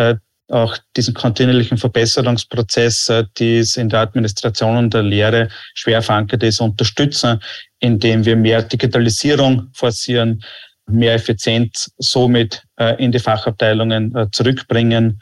auch 0.49 0.77
diesen 0.95 1.13
kontinuierlichen 1.13 1.77
Verbesserungsprozess, 1.77 3.09
äh, 3.09 3.25
die 3.37 3.57
es 3.57 3.77
in 3.77 3.89
der 3.89 4.01
Administration 4.01 4.77
und 4.77 4.93
der 4.93 5.03
Lehre 5.03 5.49
schwer 5.73 6.01
verankert 6.01 6.43
ist, 6.43 6.61
unterstützen, 6.61 7.39
indem 7.79 8.25
wir 8.25 8.35
mehr 8.35 8.61
Digitalisierung 8.63 9.67
forcieren, 9.73 10.41
mehr 10.89 11.15
Effizienz 11.15 11.91
somit 11.97 12.63
äh, 12.79 13.03
in 13.03 13.11
die 13.11 13.19
Fachabteilungen 13.19 14.15
äh, 14.15 14.27
zurückbringen 14.31 15.21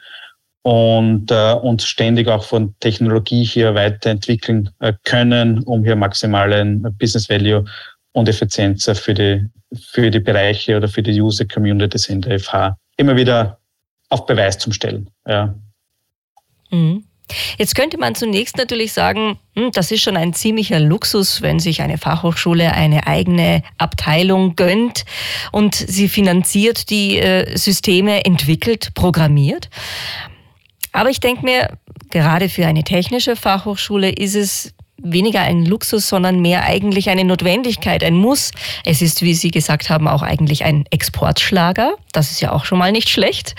und 0.62 1.30
uns 1.30 1.86
ständig 1.86 2.26
auch 2.26 2.42
von 2.42 2.74
Technologie 2.80 3.44
hier 3.44 3.76
weiterentwickeln 3.76 4.68
können, 5.04 5.62
um 5.62 5.84
hier 5.84 5.94
maximalen 5.94 6.82
Business 6.98 7.30
Value 7.30 7.64
und 8.10 8.28
Effizienz 8.28 8.90
für 8.98 9.14
die, 9.14 9.46
für 9.72 10.10
die 10.10 10.18
Bereiche 10.18 10.76
oder 10.76 10.88
für 10.88 11.04
die 11.04 11.20
User 11.20 11.44
Communities 11.44 12.08
in 12.08 12.20
der 12.20 12.40
FH 12.40 12.76
immer 12.96 13.14
wieder 13.14 13.60
auf 14.08 14.26
Beweis 14.26 14.58
zum 14.58 14.72
Stellen. 14.72 15.10
Ja. 15.26 15.54
Mhm. 16.70 17.04
Jetzt 17.58 17.74
könnte 17.74 17.98
man 17.98 18.14
zunächst 18.14 18.56
natürlich 18.56 18.92
sagen, 18.92 19.38
hm, 19.56 19.72
das 19.72 19.90
ist 19.90 20.02
schon 20.02 20.16
ein 20.16 20.32
ziemlicher 20.32 20.78
Luxus, 20.78 21.42
wenn 21.42 21.58
sich 21.58 21.82
eine 21.82 21.98
Fachhochschule 21.98 22.72
eine 22.72 23.06
eigene 23.06 23.62
Abteilung 23.78 24.54
gönnt 24.54 25.04
und 25.50 25.74
sie 25.74 26.08
finanziert 26.08 26.88
die 26.88 27.18
äh, 27.18 27.56
Systeme, 27.56 28.24
entwickelt, 28.24 28.94
programmiert. 28.94 29.70
Aber 30.92 31.10
ich 31.10 31.18
denke 31.18 31.44
mir, 31.44 31.76
gerade 32.10 32.48
für 32.48 32.66
eine 32.66 32.84
technische 32.84 33.34
Fachhochschule 33.34 34.10
ist 34.10 34.36
es 34.36 34.75
weniger 35.02 35.40
ein 35.40 35.64
Luxus, 35.64 36.08
sondern 36.08 36.40
mehr 36.40 36.64
eigentlich 36.64 37.10
eine 37.10 37.24
Notwendigkeit, 37.24 38.02
ein 38.02 38.14
Muss. 38.14 38.50
Es 38.84 39.02
ist, 39.02 39.22
wie 39.22 39.34
Sie 39.34 39.50
gesagt 39.50 39.90
haben, 39.90 40.08
auch 40.08 40.22
eigentlich 40.22 40.64
ein 40.64 40.84
Exportschlager. 40.90 41.94
Das 42.12 42.30
ist 42.30 42.40
ja 42.40 42.52
auch 42.52 42.64
schon 42.64 42.78
mal 42.78 42.92
nicht 42.92 43.08
schlecht. 43.08 43.54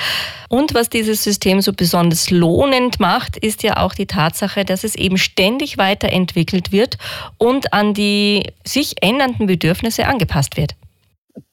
Und 0.49 0.73
was 0.73 0.89
dieses 0.89 1.23
System 1.23 1.61
so 1.61 1.73
besonders 1.73 2.31
lohnend 2.31 2.99
macht, 2.99 3.37
ist 3.37 3.63
ja 3.63 3.77
auch 3.77 3.93
die 3.93 4.07
Tatsache, 4.07 4.65
dass 4.65 4.83
es 4.83 4.95
eben 4.95 5.17
ständig 5.17 5.77
weiterentwickelt 5.77 6.71
wird 6.71 6.97
und 7.37 7.73
an 7.73 7.93
die 7.93 8.51
sich 8.65 8.95
ändernden 9.01 9.45
Bedürfnisse 9.47 10.07
angepasst 10.07 10.57
wird. 10.57 10.75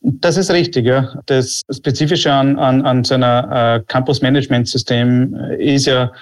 Das 0.01 0.37
ist 0.37 0.51
richtig, 0.51 0.87
ja. 0.87 1.13
Das 1.27 1.63
Spezifische 1.71 2.33
an, 2.33 2.59
an, 2.59 2.83
an 2.83 3.05
so 3.05 3.15
einer 3.15 3.77
äh, 3.77 3.85
Campus-Management-System 3.87 5.35
ist 5.59 5.87
ja, 5.87 6.13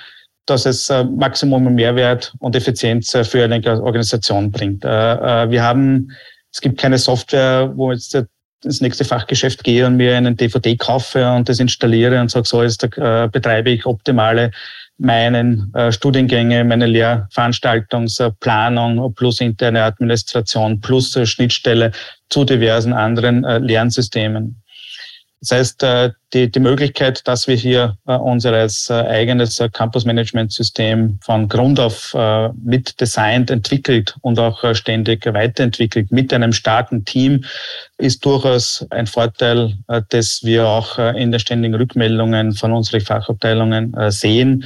dass 0.46 0.66
es 0.66 0.90
äh, 0.90 1.04
Maximum 1.04 1.72
Mehrwert 1.74 2.34
und 2.40 2.56
Effizienz 2.56 3.14
äh, 3.14 3.22
für 3.24 3.44
eine 3.44 3.62
Organisation 3.82 4.50
bringt. 4.50 4.84
Äh, 4.84 5.50
wir 5.50 5.62
haben, 5.62 6.10
es 6.52 6.60
gibt 6.60 6.80
keine 6.80 6.98
Software, 6.98 7.70
wo 7.74 7.92
jetzt 7.92 8.20
ins 8.64 8.80
nächste 8.80 9.04
Fachgeschäft 9.04 9.62
gehe 9.64 9.84
und 9.86 9.96
mir 9.96 10.16
einen 10.16 10.36
DVD 10.36 10.76
kaufe 10.76 11.28
und 11.32 11.48
das 11.48 11.58
installiere 11.58 12.20
und 12.20 12.30
sage, 12.30 12.46
so 12.46 12.62
jetzt 12.62 12.80
betreibe 12.80 13.70
ich 13.70 13.84
optimale 13.86 14.52
meinen 14.98 15.72
Studiengänge, 15.90 16.62
meine 16.62 16.86
Lehrveranstaltungsplanung 16.86 19.12
plus 19.16 19.40
interne 19.40 19.82
Administration 19.82 20.80
plus 20.80 21.18
Schnittstelle 21.28 21.90
zu 22.28 22.44
diversen 22.44 22.92
anderen 22.92 23.42
Lernsystemen. 23.42 24.61
Das 25.42 25.50
heißt, 25.50 25.82
äh, 25.82 26.10
die, 26.34 26.50
die 26.50 26.60
Möglichkeit, 26.60 27.26
dass 27.26 27.48
wir 27.48 27.56
hier 27.56 27.98
äh, 28.06 28.14
unser 28.14 28.52
äh, 28.54 28.92
eigenes 28.92 29.60
Campus-Management-System 29.72 31.18
von 31.20 31.48
Grund 31.48 31.80
auf 31.80 32.16
mit 32.62 33.00
designt, 33.00 33.50
entwickelt 33.50 34.16
und 34.20 34.38
auch 34.38 34.74
ständig 34.74 35.26
weiterentwickelt 35.26 36.12
mit 36.12 36.32
einem 36.32 36.52
starken 36.52 37.04
Team, 37.04 37.44
ist 37.98 38.24
durchaus 38.24 38.86
ein 38.90 39.06
Vorteil, 39.06 39.74
das 40.10 40.40
wir 40.44 40.66
auch 40.66 40.98
in 40.98 41.32
den 41.32 41.40
ständigen 41.40 41.74
Rückmeldungen 41.74 42.52
von 42.52 42.72
unseren 42.72 43.00
Fachabteilungen 43.00 43.94
sehen 44.10 44.64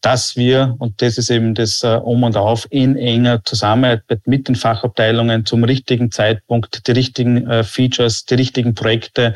dass 0.00 0.36
wir, 0.36 0.76
und 0.80 1.00
das 1.00 1.16
ist 1.16 1.30
eben 1.30 1.54
das 1.54 1.82
Um 1.82 2.24
und 2.24 2.36
Auf, 2.36 2.66
in 2.68 2.94
enger 2.94 3.42
Zusammenarbeit 3.42 4.26
mit 4.26 4.48
den 4.48 4.54
Fachabteilungen 4.54 5.46
zum 5.46 5.64
richtigen 5.64 6.10
Zeitpunkt 6.10 6.86
die 6.86 6.92
richtigen 6.92 7.64
Features, 7.64 8.26
die 8.26 8.34
richtigen 8.34 8.74
Projekte 8.74 9.34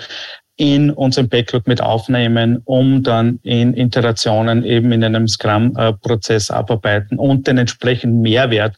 in 0.58 0.90
unserem 0.90 1.28
Backlog 1.28 1.68
mit 1.68 1.80
aufnehmen, 1.80 2.60
um 2.64 3.04
dann 3.04 3.38
in 3.44 3.76
Iterationen 3.76 4.64
eben 4.64 4.90
in 4.90 5.04
einem 5.04 5.28
Scrum-Prozess 5.28 6.50
abarbeiten 6.50 7.16
und 7.16 7.46
den 7.46 7.58
entsprechenden 7.58 8.20
Mehrwert 8.22 8.74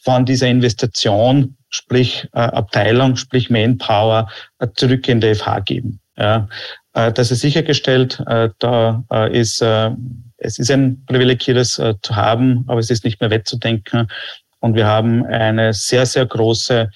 von 0.00 0.24
dieser 0.24 0.48
Investition, 0.48 1.56
sprich 1.68 2.26
äh, 2.32 2.38
Abteilung, 2.38 3.16
sprich 3.16 3.50
Manpower, 3.50 4.30
äh, 4.58 4.68
zurück 4.74 5.06
in 5.06 5.20
die 5.20 5.34
FH 5.34 5.60
geben. 5.60 6.00
Ja, 6.16 6.48
äh, 6.94 7.12
das 7.12 7.30
ist 7.30 7.40
sichergestellt. 7.40 8.22
Da 8.58 9.04
ist, 9.30 9.62
es 9.62 10.58
ist 10.58 10.70
ein 10.70 11.04
Privileg, 11.04 11.42
hier 11.42 11.54
das 11.54 11.72
zu 11.74 12.16
haben, 12.16 12.64
aber 12.68 12.80
es 12.80 12.90
ist 12.90 13.04
nicht 13.04 13.20
mehr 13.20 13.30
wettzudenken. 13.30 14.08
Und 14.60 14.74
wir 14.74 14.86
haben 14.86 15.26
eine 15.26 15.74
sehr, 15.74 16.06
sehr 16.06 16.24
große 16.24 16.90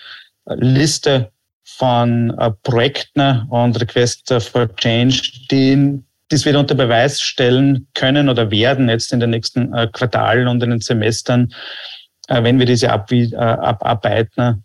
Liste 0.46 1.31
von 1.76 2.30
äh, 2.38 2.50
Projekten 2.62 3.46
und 3.48 3.80
Requests 3.80 4.46
for 4.46 4.74
Change, 4.76 5.20
die 5.50 6.00
das 6.28 6.44
wieder 6.44 6.60
unter 6.60 6.74
Beweis 6.74 7.20
stellen 7.20 7.86
können 7.94 8.28
oder 8.28 8.50
werden 8.50 8.88
jetzt 8.88 9.12
in 9.12 9.20
den 9.20 9.30
nächsten 9.30 9.72
äh, 9.74 9.88
Quartalen 9.92 10.48
und 10.48 10.62
in 10.62 10.70
den 10.70 10.80
Semestern, 10.80 11.52
äh, 12.28 12.42
wenn 12.42 12.58
wir 12.58 12.66
diese 12.66 12.90
ab, 12.90 13.10
abarbeiten, 13.12 14.64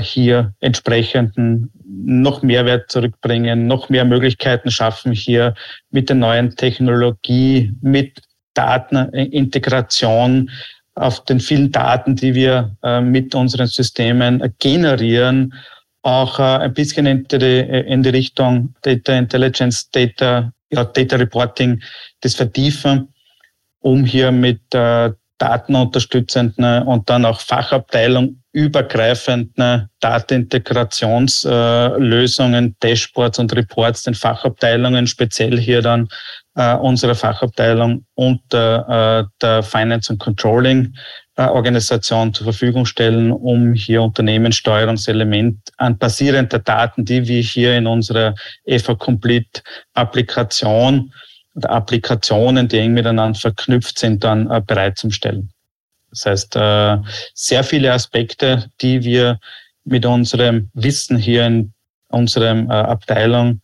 hier 0.00 0.52
entsprechenden 0.60 1.70
noch 1.86 2.42
Mehrwert 2.42 2.90
zurückbringen, 2.90 3.66
noch 3.66 3.88
mehr 3.88 4.04
Möglichkeiten 4.04 4.70
schaffen, 4.70 5.12
hier 5.12 5.54
mit 5.90 6.10
der 6.10 6.16
neuen 6.16 6.54
Technologie, 6.54 7.72
mit 7.80 8.20
Datenintegration, 8.52 10.50
auf 10.96 11.24
den 11.24 11.40
vielen 11.40 11.72
Daten, 11.72 12.14
die 12.14 12.34
wir 12.34 12.76
mit 13.00 13.34
unseren 13.34 13.68
Systemen 13.68 14.52
generieren, 14.58 15.54
auch 16.02 16.38
äh, 16.38 16.42
ein 16.42 16.74
bisschen 16.74 17.06
in 17.06 17.24
die, 17.24 17.60
in 17.60 18.02
die 18.02 18.10
Richtung 18.10 18.74
Data 18.82 19.16
Intelligence, 19.16 19.90
Data, 19.90 20.52
ja, 20.70 20.84
Data 20.84 21.16
Reporting, 21.16 21.80
das 22.20 22.34
vertiefen, 22.34 23.08
um 23.80 24.04
hier 24.04 24.32
mit 24.32 24.60
äh, 24.74 25.12
datenunterstützenden 25.38 26.82
und 26.86 27.08
dann 27.08 27.24
auch 27.24 27.40
Fachabteilung 27.40 28.40
übergreifenden 28.52 29.88
Datenintegrationslösungen, 30.00 32.76
Dashboards 32.80 33.38
und 33.38 33.54
Reports 33.54 34.02
den 34.02 34.14
Fachabteilungen, 34.14 35.06
speziell 35.06 35.56
hier 35.58 35.82
dann 35.82 36.08
äh, 36.56 36.74
unserer 36.74 37.14
Fachabteilung 37.14 38.04
und 38.14 38.42
äh, 38.52 39.22
der 39.40 39.62
Finance 39.62 40.12
und 40.12 40.18
Controlling 40.18 40.86
äh, 40.86 40.90
Organisation 41.48 42.34
zur 42.34 42.44
Verfügung 42.44 42.86
stellen, 42.86 43.32
um 43.32 43.72
hier 43.74 44.02
Unternehmenssteuerungselement 44.02 45.58
an 45.76 45.98
basierender 45.98 46.58
Daten, 46.58 47.04
die 47.04 47.26
wir 47.26 47.40
hier 47.40 47.76
in 47.76 47.86
unserer 47.86 48.34
EVA 48.64 48.94
Complete 48.94 49.62
Applikation 49.94 51.12
oder 51.54 51.70
Applikationen, 51.70 52.68
die 52.68 52.78
eng 52.78 52.92
miteinander 52.92 53.38
verknüpft 53.38 53.98
sind, 53.98 54.22
dann 54.24 54.50
äh, 54.50 54.60
bereitzustellen. 54.64 55.50
Das 56.10 56.26
heißt, 56.26 56.56
äh, 56.56 56.98
sehr 57.34 57.64
viele 57.64 57.92
Aspekte, 57.92 58.68
die 58.80 59.02
wir 59.02 59.38
mit 59.84 60.04
unserem 60.04 60.70
Wissen 60.74 61.16
hier 61.16 61.46
in 61.46 61.72
unserem 62.08 62.70
Abteilung 62.70 63.62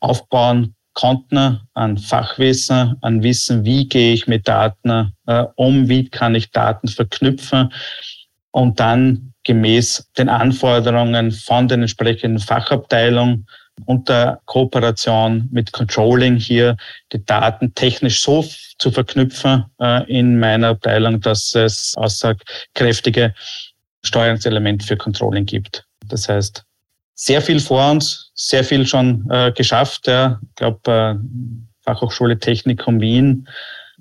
aufbauen, 0.00 0.74
Konten 0.94 1.60
an 1.74 1.98
Fachwissen, 1.98 2.96
an 3.00 3.22
Wissen, 3.22 3.64
wie 3.64 3.88
gehe 3.88 4.12
ich 4.12 4.26
mit 4.26 4.46
Daten 4.46 5.12
äh, 5.26 5.44
um, 5.56 5.88
wie 5.88 6.08
kann 6.08 6.34
ich 6.34 6.50
Daten 6.50 6.88
verknüpfen 6.88 7.72
und 8.50 8.78
dann 8.80 9.32
gemäß 9.44 10.10
den 10.18 10.28
Anforderungen 10.28 11.32
von 11.32 11.68
den 11.68 11.80
entsprechenden 11.82 12.38
Fachabteilungen 12.38 13.46
unter 13.86 14.40
Kooperation 14.44 15.48
mit 15.50 15.72
Controlling 15.72 16.36
hier 16.36 16.76
die 17.12 17.24
Daten 17.24 17.74
technisch 17.74 18.22
so 18.22 18.44
zu 18.78 18.90
verknüpfen 18.90 19.64
äh, 19.80 20.04
in 20.10 20.38
meiner 20.38 20.68
Abteilung, 20.68 21.20
dass 21.20 21.54
es 21.54 21.94
aussagkräftige 21.96 23.34
Steuerungselement 24.04 24.82
für 24.82 24.96
Controlling 24.96 25.46
gibt. 25.46 25.84
Das 26.08 26.28
heißt, 26.28 26.64
sehr 27.14 27.42
viel 27.42 27.60
vor 27.60 27.90
uns, 27.90 28.30
sehr 28.34 28.64
viel 28.64 28.86
schon 28.86 29.28
äh, 29.30 29.52
geschafft. 29.52 30.06
Ja. 30.06 30.40
Ich 30.42 30.54
glaube, 30.56 30.90
äh, 30.90 31.14
Fachhochschule 31.84 32.38
Technikum 32.38 33.00
Wien 33.00 33.46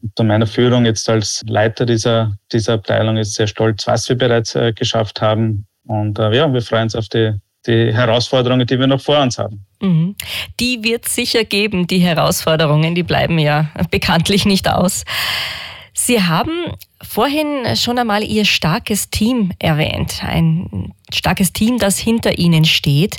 unter 0.02 0.24
meiner 0.24 0.48
Führung 0.48 0.86
jetzt 0.86 1.08
als 1.10 1.42
Leiter 1.46 1.86
dieser, 1.86 2.36
dieser 2.52 2.74
Abteilung 2.74 3.18
ist 3.18 3.36
sehr 3.36 3.48
stolz, 3.48 3.86
was 3.88 4.10
wir 4.10 4.18
bereits 4.18 4.56
äh, 4.56 4.74
geschafft 4.74 5.22
haben. 5.22 5.68
Und 5.86 6.20
äh, 6.20 6.36
ja, 6.36 6.52
wir 6.52 6.62
freuen 6.62 6.84
uns 6.84 6.96
auf 6.96 7.08
die, 7.08 7.34
die 7.68 7.94
Herausforderungen, 7.94 8.66
die 8.66 8.80
wir 8.80 8.88
noch 8.88 9.02
vor 9.02 9.22
uns 9.22 9.38
haben. 9.38 9.66
Mhm. 9.82 10.16
Die 10.60 10.84
wird 10.84 11.08
sicher 11.08 11.44
geben, 11.44 11.88
die 11.88 12.00
Herausforderungen, 12.00 12.96
die 12.96 13.04
bleiben 13.04 13.38
ja 13.38 13.70
bekanntlich 13.92 14.46
nicht 14.46 14.70
aus. 14.70 15.04
Sie 16.04 16.24
haben 16.24 16.74
vorhin 17.00 17.76
schon 17.76 18.00
einmal 18.00 18.24
Ihr 18.24 18.44
starkes 18.44 19.12
Team 19.12 19.52
erwähnt. 19.60 20.24
Ein 20.24 20.94
starkes 21.14 21.54
Team, 21.54 21.78
das 21.78 22.00
hinter 22.00 22.40
Ihnen 22.40 22.66
steht. 22.66 23.18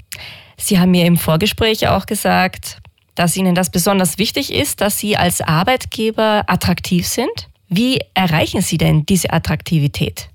Sie 0.57 0.81
haben 0.81 0.91
mir 0.91 1.07
im 1.07 1.17
Vorgespräch 1.17 1.87
auch 1.87 2.07
gesagt, 2.07 2.79
dass 3.15 3.37
Ihnen 3.37 3.55
das 3.55 3.71
besonders 3.71 4.19
wichtig 4.19 4.53
ist, 4.53 4.81
dass 4.81 4.99
Sie 4.99 5.17
als 5.17 5.41
Arbeitgeber 5.41 6.43
attraktiv 6.49 7.07
sind. 7.07 7.49
Wie 7.69 8.01
erreichen 8.15 8.63
Sie 8.63 8.79
denn 8.79 9.07
diese 9.07 9.33
Attraktivität? 9.33 10.32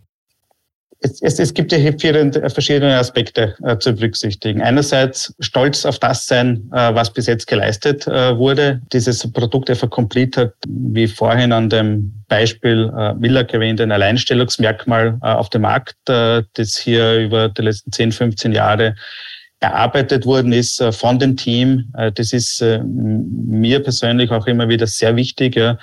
Es, 0.99 1.21
es, 1.21 1.39
es 1.39 1.53
gibt 1.53 1.71
ja 1.71 1.77
hier 1.77 1.97
viele 1.97 2.31
verschiedene 2.49 2.97
Aspekte 2.97 3.55
äh, 3.63 3.77
zu 3.77 3.93
berücksichtigen. 3.93 4.61
Einerseits 4.61 5.33
stolz 5.39 5.85
auf 5.85 5.99
das 5.99 6.25
sein, 6.25 6.69
äh, 6.73 6.93
was 6.93 7.13
bis 7.13 7.27
jetzt 7.27 7.47
geleistet 7.47 8.07
äh, 8.07 8.37
wurde. 8.37 8.81
Dieses 8.91 9.31
Produkt 9.31 9.69
einfach 9.69 9.89
Complete 9.89 10.41
hat, 10.41 10.53
wie 10.67 11.07
vorhin 11.07 11.51
an 11.51 11.69
dem 11.69 12.13
Beispiel 12.27 12.91
äh, 12.97 13.13
Miller 13.13 13.47
erwähnt, 13.47 13.79
ein 13.79 13.91
Alleinstellungsmerkmal 13.91 15.19
äh, 15.21 15.27
auf 15.27 15.49
dem 15.49 15.61
Markt, 15.63 15.97
äh, 16.09 16.43
das 16.53 16.77
hier 16.77 17.19
über 17.19 17.49
die 17.49 17.61
letzten 17.61 17.91
10, 17.91 18.11
15 18.11 18.51
Jahre 18.53 18.95
erarbeitet 19.59 20.25
worden 20.25 20.51
ist 20.51 20.81
äh, 20.81 20.91
von 20.91 21.19
dem 21.19 21.37
Team. 21.37 21.91
Äh, 21.95 22.11
das 22.11 22.33
ist 22.33 22.61
äh, 22.61 22.81
mir 22.83 23.83
persönlich 23.83 24.31
auch 24.31 24.47
immer 24.47 24.67
wieder 24.67 24.87
sehr 24.87 25.15
wichtig, 25.15 25.55
ja, 25.55 25.77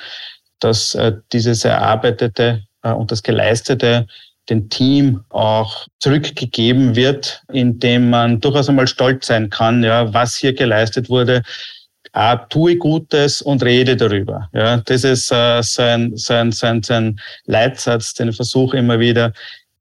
dass 0.58 0.94
äh, 0.94 1.12
dieses 1.32 1.64
Erarbeitete 1.64 2.64
äh, 2.82 2.90
und 2.90 3.10
das 3.10 3.22
Geleistete 3.22 4.06
dem 4.50 4.68
Team 4.68 5.24
auch 5.30 5.86
zurückgegeben 6.00 6.96
wird, 6.96 7.42
indem 7.52 8.10
man 8.10 8.40
durchaus 8.40 8.68
einmal 8.68 8.86
stolz 8.86 9.26
sein 9.26 9.50
kann, 9.50 9.82
ja, 9.82 10.12
was 10.12 10.36
hier 10.36 10.52
geleistet 10.52 11.08
wurde. 11.08 11.42
Ah, 12.12 12.36
tue 12.36 12.76
Gutes 12.76 13.42
und 13.42 13.64
rede 13.64 13.96
darüber. 13.96 14.48
Ja, 14.52 14.76
das 14.76 15.02
ist 15.02 15.32
äh, 15.32 15.62
sein, 15.62 16.12
sein, 16.14 16.52
sein, 16.52 16.82
sein 16.82 17.20
Leitsatz, 17.46 18.14
den 18.14 18.28
ich 18.28 18.36
versuche 18.36 18.76
immer 18.76 19.00
wieder 19.00 19.32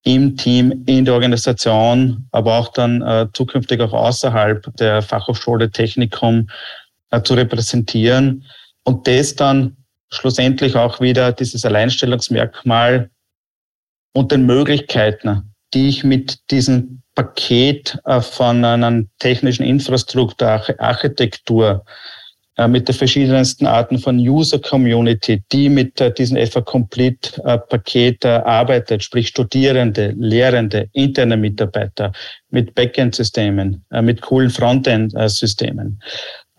im 0.03 0.35
Team, 0.35 0.83
in 0.85 1.05
der 1.05 1.13
Organisation, 1.13 2.27
aber 2.31 2.57
auch 2.57 2.69
dann 2.69 3.01
äh, 3.01 3.27
zukünftig 3.33 3.79
auch 3.81 3.93
außerhalb 3.93 4.75
der 4.77 5.01
Fachhochschule 5.01 5.71
Technikum 5.71 6.49
äh, 7.11 7.21
zu 7.21 7.35
repräsentieren 7.35 8.45
und 8.83 9.07
das 9.07 9.35
dann 9.35 9.77
schlussendlich 10.11 10.75
auch 10.75 10.99
wieder 10.99 11.31
dieses 11.31 11.65
Alleinstellungsmerkmal 11.65 13.09
und 14.13 14.31
den 14.31 14.45
Möglichkeiten, 14.45 15.53
die 15.73 15.89
ich 15.89 16.03
mit 16.03 16.39
diesem 16.51 17.03
Paket 17.15 17.99
äh, 18.05 18.21
von 18.21 18.63
einer 18.63 19.03
technischen 19.19 19.63
Infrastruktur, 19.63 20.61
Architektur 20.79 21.85
äh, 22.57 22.67
mit 22.67 22.87
den 22.87 22.95
verschiedensten 22.95 23.67
Arten 23.67 23.99
von 23.99 24.17
User 24.17 24.59
Community, 24.59 25.43
die 25.51 25.69
mit 25.69 25.99
äh, 26.01 26.13
diesem 26.13 26.43
FA 26.47 26.61
Complete 26.61 27.39
Paket 27.69 28.25
arbeitet, 28.25 29.03
sprich 29.03 29.27
Studierende, 29.27 30.13
Lehrende, 30.17 30.89
interne 30.93 31.37
Mitarbeiter, 31.37 32.11
mit 32.49 32.75
Backend-Systemen, 32.75 33.83
mit 34.01 34.21
coolen 34.21 34.51
Frontend-Systemen. 34.51 35.99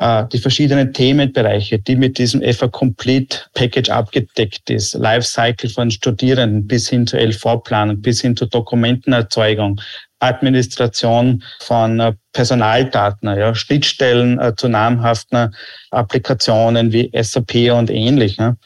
Die 0.00 0.38
verschiedenen 0.38 0.92
Themenbereiche, 0.92 1.78
die 1.78 1.94
mit 1.94 2.18
diesem 2.18 2.42
FA 2.52 2.66
Complete 2.66 3.38
Package 3.54 3.90
abgedeckt 3.90 4.68
ist, 4.68 4.94
Lifecycle 4.94 5.70
von 5.70 5.88
Studierenden 5.88 6.66
bis 6.66 6.88
hin 6.88 7.06
zur 7.06 7.20
LV-Planung, 7.20 8.02
bis 8.02 8.20
hin 8.20 8.36
zur 8.36 8.48
Dokumentenerzeugung, 8.48 9.80
Administration 10.24 11.42
von 11.60 12.00
äh, 12.00 12.14
Personaldaten, 12.32 13.28
ja, 13.36 13.54
Schnittstellen 13.54 14.38
äh, 14.38 14.54
zu 14.56 14.68
namhaften 14.68 15.54
Applikationen 15.90 16.92
wie 16.92 17.10
SAP 17.14 17.72
und 17.72 17.90
ähnlich. 17.90 18.38
Ne? 18.38 18.56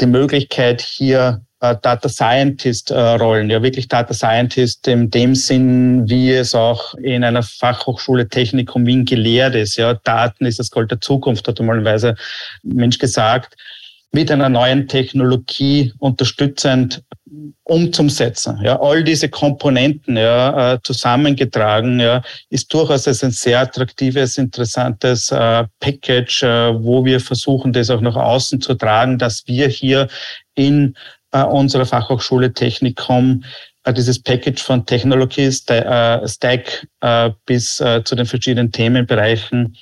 Die 0.00 0.06
Möglichkeit 0.06 0.80
hier 0.80 1.42
äh, 1.42 1.51
Data 1.62 2.08
Scientist 2.08 2.90
äh, 2.90 2.98
Rollen, 2.98 3.48
ja 3.48 3.62
wirklich 3.62 3.86
Data 3.86 4.12
Scientist 4.12 4.88
in 4.88 5.10
dem 5.10 5.34
Sinn, 5.34 6.08
wie 6.08 6.32
es 6.32 6.54
auch 6.54 6.94
in 6.94 7.22
einer 7.22 7.42
Fachhochschule 7.42 8.28
Technikum 8.28 8.84
Wien 8.84 9.04
gelehrt 9.04 9.54
ist. 9.54 9.76
Ja, 9.76 9.94
Daten 9.94 10.44
ist 10.44 10.58
das 10.58 10.70
Gold 10.70 10.90
der 10.90 11.00
Zukunft, 11.00 11.46
hat 11.46 11.58
normalerweise 11.58 12.16
Mensch 12.62 12.98
gesagt 12.98 13.56
mit 14.12 14.30
einer 14.30 14.48
neuen 14.48 14.88
Technologie 14.88 15.92
unterstützend 15.98 17.02
umzusetzen. 17.64 18.60
Ja, 18.62 18.78
all 18.80 19.02
diese 19.02 19.28
Komponenten 19.28 20.16
ja, 20.16 20.74
äh, 20.74 20.78
zusammengetragen 20.82 21.98
ja, 21.98 22.22
ist 22.50 22.72
durchaus 22.74 23.06
ein 23.06 23.30
sehr 23.30 23.60
attraktives, 23.60 24.36
interessantes 24.36 25.30
äh, 25.30 25.64
Package, 25.80 26.42
äh, 26.42 26.84
wo 26.84 27.04
wir 27.04 27.20
versuchen, 27.20 27.72
das 27.72 27.88
auch 27.88 28.02
nach 28.02 28.16
außen 28.16 28.60
zu 28.60 28.74
tragen, 28.74 29.16
dass 29.16 29.44
wir 29.46 29.68
hier 29.68 30.08
in 30.54 30.94
äh, 30.94 31.21
unserer 31.32 31.86
Fachhochschule 31.86 32.52
Technikum 32.52 33.44
äh, 33.84 33.92
dieses 33.92 34.22
Package 34.22 34.62
von 34.62 34.86
Technologie 34.86 35.50
äh, 35.68 36.28
Stack 36.28 36.86
bis 37.46 37.76
zu 37.76 38.14
den 38.14 38.26
verschiedenen 38.26 38.70
Themenbereichen 38.70 39.76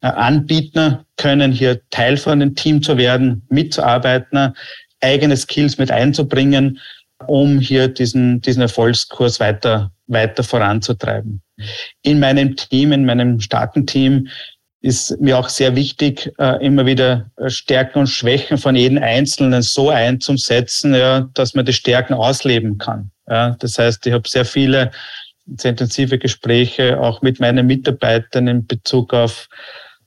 anbieten 0.00 0.98
können, 1.16 1.50
hier 1.50 1.80
Teil 1.90 2.16
von 2.16 2.32
einem 2.32 2.54
Team 2.54 2.82
zu 2.82 2.96
werden, 2.98 3.42
mitzuarbeiten, 3.48 4.54
eigene 5.00 5.36
Skills 5.36 5.78
mit 5.78 5.90
einzubringen, 5.90 6.78
um 7.26 7.58
hier 7.58 7.88
diesen, 7.88 8.40
diesen 8.40 8.62
Erfolgskurs 8.62 9.40
weiter, 9.40 9.90
weiter 10.06 10.44
voranzutreiben. 10.44 11.42
In 12.02 12.20
meinem 12.20 12.54
Team, 12.54 12.92
in 12.92 13.04
meinem 13.04 13.40
starken 13.40 13.86
Team 13.86 14.28
ist 14.80 15.20
mir 15.20 15.38
auch 15.38 15.48
sehr 15.48 15.74
wichtig, 15.74 16.32
äh, 16.38 16.64
immer 16.64 16.86
wieder 16.86 17.30
Stärken 17.48 18.00
und 18.00 18.06
Schwächen 18.06 18.58
von 18.58 18.76
jedem 18.76 18.98
Einzelnen 18.98 19.62
so 19.62 19.90
einzusetzen, 19.90 20.94
ja, 20.94 21.28
dass 21.34 21.54
man 21.54 21.64
die 21.64 21.72
Stärken 21.72 22.14
ausleben 22.14 22.78
kann. 22.78 23.10
Ja, 23.28 23.56
das 23.58 23.78
heißt, 23.78 24.06
ich 24.06 24.12
habe 24.12 24.28
sehr 24.28 24.44
viele, 24.44 24.90
sehr 25.56 25.70
intensive 25.70 26.18
Gespräche 26.18 27.00
auch 27.00 27.22
mit 27.22 27.40
meinen 27.40 27.66
Mitarbeitern 27.66 28.46
in 28.46 28.66
Bezug 28.66 29.12
auf 29.12 29.48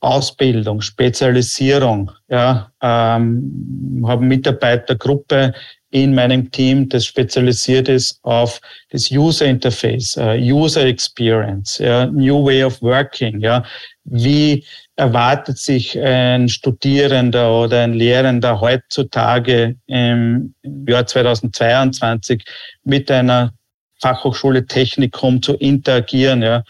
Ausbildung, 0.00 0.80
Spezialisierung. 0.80 2.10
Ja, 2.28 2.72
ähm, 2.80 4.04
habe 4.06 4.24
Mitarbeitergruppe 4.24 5.54
in 5.92 6.14
meinem 6.14 6.50
Team, 6.50 6.88
das 6.88 7.04
spezialisiert 7.04 7.86
ist 7.86 8.18
auf 8.22 8.60
das 8.90 9.10
User 9.10 9.44
Interface, 9.44 10.16
uh, 10.16 10.32
User 10.32 10.86
Experience, 10.86 11.78
ja, 11.78 12.06
New 12.06 12.44
Way 12.44 12.64
of 12.64 12.80
Working. 12.80 13.40
Ja, 13.40 13.62
wie 14.04 14.64
erwartet 14.96 15.58
sich 15.58 16.00
ein 16.00 16.48
Studierender 16.48 17.52
oder 17.52 17.82
ein 17.82 17.92
Lehrender 17.92 18.58
heutzutage 18.60 19.76
im 19.86 20.54
Jahr 20.88 21.06
2022 21.06 22.42
mit 22.84 23.10
einer 23.10 23.52
Fachhochschule 24.00 24.64
Technikum 24.64 25.42
zu 25.42 25.54
interagieren? 25.54 26.42
Ja, 26.42 26.64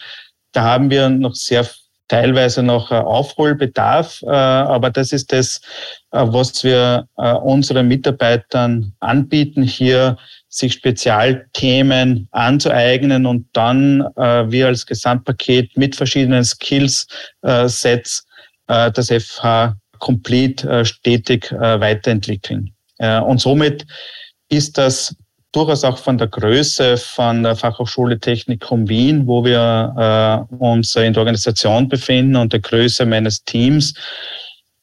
da 0.51 0.63
haben 0.63 0.89
wir 0.89 1.07
noch 1.07 1.35
sehr 1.35 1.65
teilweise 2.07 2.63
noch 2.63 2.91
äh, 2.91 2.95
Aufholbedarf, 2.95 4.21
äh, 4.23 4.29
aber 4.29 4.89
das 4.89 5.11
ist 5.11 5.31
das, 5.31 5.61
äh, 6.11 6.19
was 6.25 6.63
wir 6.63 7.07
unseren 7.15 7.87
Mitarbeitern 7.87 8.93
anbieten, 8.99 9.63
hier 9.63 10.17
sich 10.49 10.73
Spezialthemen 10.73 12.27
anzueignen 12.31 13.25
und 13.25 13.47
dann 13.53 14.01
wir 14.15 14.67
als 14.67 14.85
Gesamtpaket 14.85 15.75
mit 15.77 15.95
verschiedenen 15.95 16.43
Skills-Sets 16.43 18.27
das 18.67 19.09
FH 19.09 19.75
Complete 19.99 20.85
stetig 20.85 21.51
weiterentwickeln. 21.51 22.73
Und 22.99 23.41
somit 23.41 23.85
ist 24.49 24.77
das 24.77 25.15
durchaus 25.53 25.83
auch 25.83 25.97
von 25.97 26.17
der 26.17 26.27
Größe 26.27 26.97
von 26.97 27.43
der 27.43 27.55
Fachhochschule 27.55 28.19
Technikum 28.19 28.89
Wien, 28.89 29.25
wo 29.25 29.45
wir 29.45 30.47
äh, 30.51 30.55
uns 30.55 30.95
in 30.95 31.13
der 31.13 31.21
Organisation 31.21 31.87
befinden 31.87 32.35
und 32.35 32.51
der 32.51 32.59
Größe 32.59 33.05
meines 33.05 33.43
Teams. 33.45 33.93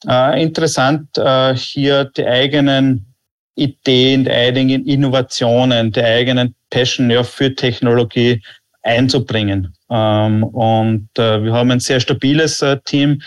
Äh, 0.09 0.43
interessant, 0.43 1.19
äh, 1.19 1.55
hier 1.55 2.05
die 2.17 2.27
eigenen 2.27 3.15
Ideen, 3.57 4.25
die 4.25 4.31
eigenen 4.31 4.87
Innovationen, 4.87 5.93
die 5.93 6.03
eigenen 6.03 6.55
Passion 6.71 7.11
ja, 7.11 7.23
für 7.23 7.55
Technologie 7.55 8.41
einzubringen. 8.83 9.75
Ähm, 9.91 10.45
und 10.45 11.09
äh, 11.19 11.43
wir 11.43 11.53
haben 11.53 11.71
ein 11.71 11.81
sehr 11.81 12.01
stabiles 12.01 12.63
äh, 12.63 12.79
Team 12.85 13.21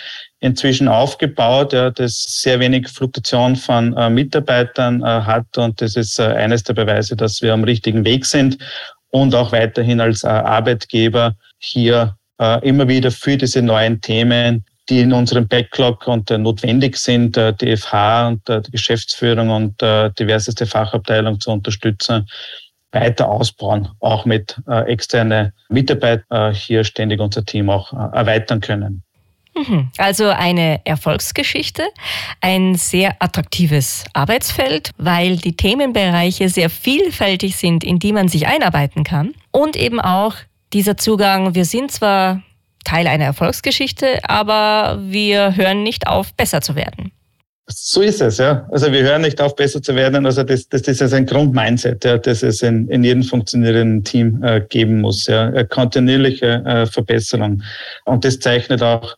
inzwischen 0.44 0.90
aufgebaut, 0.90 1.72
ja, 1.72 1.90
das 1.90 2.42
sehr 2.42 2.60
wenig 2.60 2.90
Fluktuation 2.90 3.56
von 3.56 3.96
äh, 3.96 4.10
Mitarbeitern 4.10 5.02
äh, 5.02 5.06
hat. 5.06 5.58
Und 5.58 5.80
das 5.80 5.96
ist 5.96 6.20
äh, 6.20 6.24
eines 6.24 6.64
der 6.64 6.74
Beweise, 6.74 7.16
dass 7.16 7.42
wir 7.42 7.54
am 7.54 7.64
richtigen 7.64 8.04
Weg 8.04 8.26
sind 8.26 8.58
und 9.10 9.34
auch 9.36 9.54
weiterhin 9.54 10.02
als 10.02 10.26
äh, 10.26 10.28
Arbeitgeber 10.28 11.36
hier 11.60 12.18
äh, 12.42 12.60
immer 12.68 12.90
wieder 12.90 13.10
für 13.10 13.38
diese 13.38 13.62
neuen 13.62 14.02
Themen, 14.02 14.66
die 14.90 15.00
in 15.00 15.14
unserem 15.14 15.48
Backlog 15.48 16.10
und 16.10 16.30
äh, 16.30 16.38
notwendig 16.38 16.98
sind, 16.98 17.38
die 17.62 17.78
FH 17.78 18.28
und 18.28 18.42
die 18.50 18.72
Geschäftsführung 18.72 19.50
und 19.50 19.82
diverseste 20.20 20.66
Fachabteilung 20.66 21.40
zu 21.40 21.52
unterstützen, 21.52 22.28
weiter 22.92 23.30
ausbauen, 23.30 23.88
auch 24.02 24.26
mit 24.26 24.58
externe 24.68 25.54
Mitarbeitern 25.70 26.54
hier 26.54 26.84
ständig 26.84 27.22
unser 27.22 27.46
Team 27.46 27.70
auch 27.70 27.94
erweitern 27.94 28.60
können. 28.60 29.04
Mhm. 29.56 29.90
Also 29.98 30.30
eine 30.30 30.82
Erfolgsgeschichte, 30.86 31.84
ein 32.42 32.76
sehr 32.76 33.16
attraktives 33.20 34.06
Arbeitsfeld, 34.14 34.92
weil 34.98 35.38
die 35.38 35.56
Themenbereiche 35.56 36.50
sehr 36.50 36.70
vielfältig 36.70 37.56
sind, 37.56 37.84
in 37.84 38.00
die 38.00 38.14
man 38.14 38.28
sich 38.28 38.48
einarbeiten 38.48 39.04
kann. 39.04 39.34
Und 39.52 39.76
eben 39.76 40.00
auch 40.00 40.36
dieser 40.74 40.98
Zugang, 40.98 41.54
wir 41.54 41.66
sind 41.66 41.92
zwar 41.92 42.42
Teil 42.84 43.08
einer 43.08 43.26
Erfolgsgeschichte, 43.26 44.20
aber 44.28 45.00
wir 45.02 45.56
hören 45.56 45.84
nicht 45.84 46.08
auf, 46.08 46.34
besser 46.34 46.62
zu 46.62 46.76
werden. 46.76 47.12
So 47.68 48.02
ist 48.02 48.20
es, 48.22 48.40
ja. 48.40 48.68
Also 48.72 48.92
wir 48.92 49.04
hören 49.04 49.22
nicht 49.22 49.40
auf, 49.40 49.56
besser 49.56 49.82
zu 49.82 49.96
werden. 49.96 50.26
Also 50.26 50.44
das, 50.44 50.68
das, 50.68 50.82
das 50.82 51.00
ist 51.00 51.14
ein 51.14 51.26
Grundmindset, 51.26 52.04
ja, 52.04 52.18
das 52.18 52.44
es 52.44 52.62
in, 52.62 52.90
in 52.90 53.06
jedem 53.06 53.24
funktionierenden 53.24 54.04
Team 54.04 54.44
äh, 54.44 54.62
geben 54.68 55.00
muss. 55.00 55.28
Ja. 55.28 55.48
Eine 55.48 55.66
kontinuierliche 55.66 56.62
äh, 56.66 56.86
Verbesserung. 56.86 57.64
Und 58.04 58.26
das 58.26 58.40
zeichnet 58.40 58.84
auch 58.84 59.16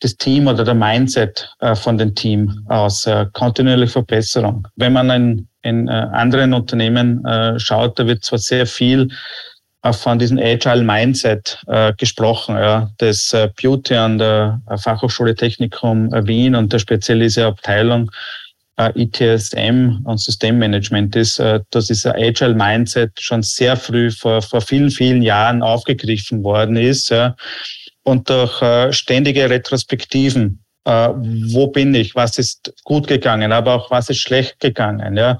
das 0.00 0.16
Team 0.16 0.46
oder 0.46 0.64
der 0.64 0.74
Mindset 0.74 1.50
äh, 1.60 1.74
von 1.74 1.98
dem 1.98 2.14
Team 2.14 2.64
aus. 2.68 3.06
Äh, 3.06 3.26
kontinuierliche 3.32 3.92
Verbesserung. 3.92 4.66
Wenn 4.76 4.92
man 4.92 5.10
in, 5.10 5.48
in 5.62 5.88
äh, 5.88 5.90
anderen 6.12 6.54
Unternehmen 6.54 7.24
schaut, 7.58 7.98
da 7.98 8.06
wird 8.06 8.24
zwar 8.24 8.38
sehr 8.38 8.66
viel 8.66 9.08
von 9.92 10.18
diesem 10.18 10.38
Agile 10.38 10.82
Mindset 10.82 11.62
äh, 11.68 11.92
gesprochen, 11.94 12.56
ja, 12.56 12.90
das 12.98 13.32
äh, 13.32 13.48
Beauty 13.60 13.94
an 13.94 14.18
der 14.18 14.60
Fachhochschule 14.76 15.34
Technikum 15.34 16.10
Wien 16.26 16.56
und 16.56 16.72
der 16.72 16.80
spezielle 16.80 17.28
Abteilung 17.46 18.10
äh, 18.76 18.90
ITSM 18.94 20.00
und 20.04 20.20
Systemmanagement 20.20 21.14
ist, 21.16 21.38
äh, 21.38 21.60
dass 21.70 21.86
dieser 21.86 22.14
Agile 22.16 22.54
Mindset 22.54 23.20
schon 23.20 23.42
sehr 23.42 23.76
früh 23.76 24.10
vor, 24.10 24.42
vor 24.42 24.60
vielen, 24.60 24.90
vielen 24.90 25.22
Jahren 25.22 25.62
aufgegriffen 25.62 26.42
worden 26.42 26.76
ist. 26.76 27.10
Ja 27.10 27.36
und 28.08 28.30
durch 28.30 28.62
äh, 28.62 28.92
ständige 28.92 29.50
Retrospektiven. 29.50 30.64
Äh, 30.84 31.10
wo 31.52 31.66
bin 31.66 31.94
ich? 31.94 32.14
Was 32.14 32.38
ist 32.38 32.72
gut 32.84 33.06
gegangen? 33.06 33.52
Aber 33.52 33.74
auch 33.74 33.90
was 33.90 34.08
ist 34.08 34.20
schlecht 34.20 34.60
gegangen? 34.60 35.16
Ja, 35.16 35.38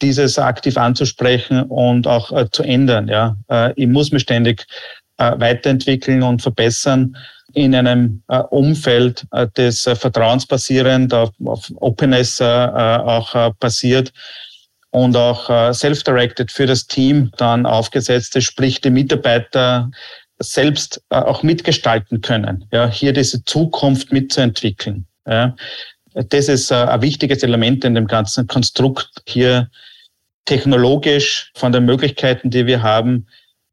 dieses 0.00 0.38
aktiv 0.38 0.76
anzusprechen 0.76 1.62
und 1.64 2.06
auch 2.06 2.30
äh, 2.30 2.48
zu 2.50 2.62
ändern. 2.62 3.08
Ja, 3.08 3.36
ich 3.74 3.88
muss 3.88 4.12
mich 4.12 4.22
ständig 4.22 4.66
weiterentwickeln 5.16 6.24
und 6.24 6.42
verbessern 6.42 7.16
in 7.52 7.72
einem 7.72 8.22
Umfeld, 8.50 9.24
das 9.54 9.86
äh, 9.86 9.94
vertrauensbasierend 9.94 11.14
auf, 11.14 11.30
Openness 11.76 12.40
auch 12.40 13.54
basiert 13.60 14.12
und 14.90 15.16
auch 15.16 15.72
self-directed 15.72 16.50
für 16.50 16.66
das 16.66 16.86
Team 16.88 17.30
dann 17.36 17.64
aufgesetzt 17.64 18.34
ist, 18.34 18.44
sprich 18.44 18.80
die 18.80 18.90
Mitarbeiter 18.90 19.90
selbst 20.38 21.02
äh, 21.10 21.16
auch 21.16 21.42
mitgestalten 21.42 22.20
können, 22.20 22.64
ja, 22.72 22.88
hier 22.88 23.12
diese 23.12 23.44
Zukunft 23.44 24.12
mitzuentwickeln. 24.12 25.06
Ja. 25.26 25.56
das 26.12 26.48
ist 26.48 26.70
ein 26.70 27.00
wichtiges 27.00 27.42
Element 27.42 27.82
in 27.84 27.94
dem 27.94 28.06
ganzen 28.06 28.46
Konstrukt, 28.46 29.22
hier 29.26 29.70
technologisch 30.44 31.50
von 31.54 31.72
den 31.72 31.86
Möglichkeiten, 31.86 32.50
die 32.50 32.66
wir 32.66 32.82
haben, 32.82 33.26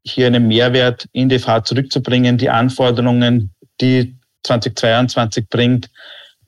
hier 0.04 0.26
einen 0.26 0.48
Mehrwert 0.48 1.06
in 1.12 1.28
die 1.28 1.38
Fahrt 1.38 1.66
zurückzubringen, 1.66 2.38
die 2.38 2.48
Anforderungen, 2.50 3.54
die 3.80 4.16
2022 4.44 5.48
bringt, 5.48 5.90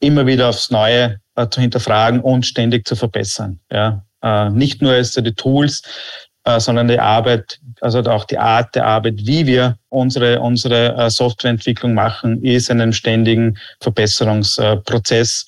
immer 0.00 0.26
wieder 0.26 0.48
aufs 0.48 0.70
Neue 0.70 1.20
äh, 1.36 1.48
zu 1.48 1.60
hinterfragen 1.60 2.20
und 2.20 2.46
ständig 2.46 2.86
zu 2.86 2.96
verbessern. 2.96 3.60
Ja, 3.70 4.04
äh, 4.22 4.50
nicht 4.50 4.82
nur 4.82 4.92
als 4.92 5.12
die 5.12 5.34
Tools, 5.34 5.82
äh, 5.82 6.23
sondern 6.58 6.88
die 6.88 6.98
Arbeit, 6.98 7.58
also 7.80 8.00
auch 8.00 8.24
die 8.24 8.38
Art 8.38 8.74
der 8.74 8.86
Arbeit, 8.86 9.14
wie 9.18 9.46
wir 9.46 9.78
unsere, 9.88 10.40
unsere 10.40 10.94
äh, 10.96 11.10
Softwareentwicklung 11.10 11.94
machen, 11.94 12.42
ist 12.42 12.70
einem 12.70 12.92
ständigen 12.92 13.56
Verbesserungsprozess 13.80 15.46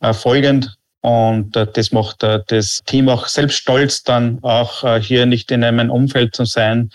äh, 0.00 0.12
folgend. 0.12 0.76
Und 1.00 1.52
das 1.54 1.92
macht 1.92 2.24
das 2.24 2.82
Team 2.84 3.08
auch 3.08 3.28
selbst 3.28 3.58
stolz, 3.58 4.02
dann 4.02 4.40
auch 4.42 4.98
hier 4.98 5.24
nicht 5.24 5.52
in 5.52 5.62
einem 5.62 5.88
Umfeld 5.88 6.34
zu 6.34 6.44
sein, 6.46 6.90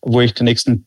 wo 0.00 0.20
ich 0.20 0.32
die 0.34 0.44
nächsten 0.44 0.86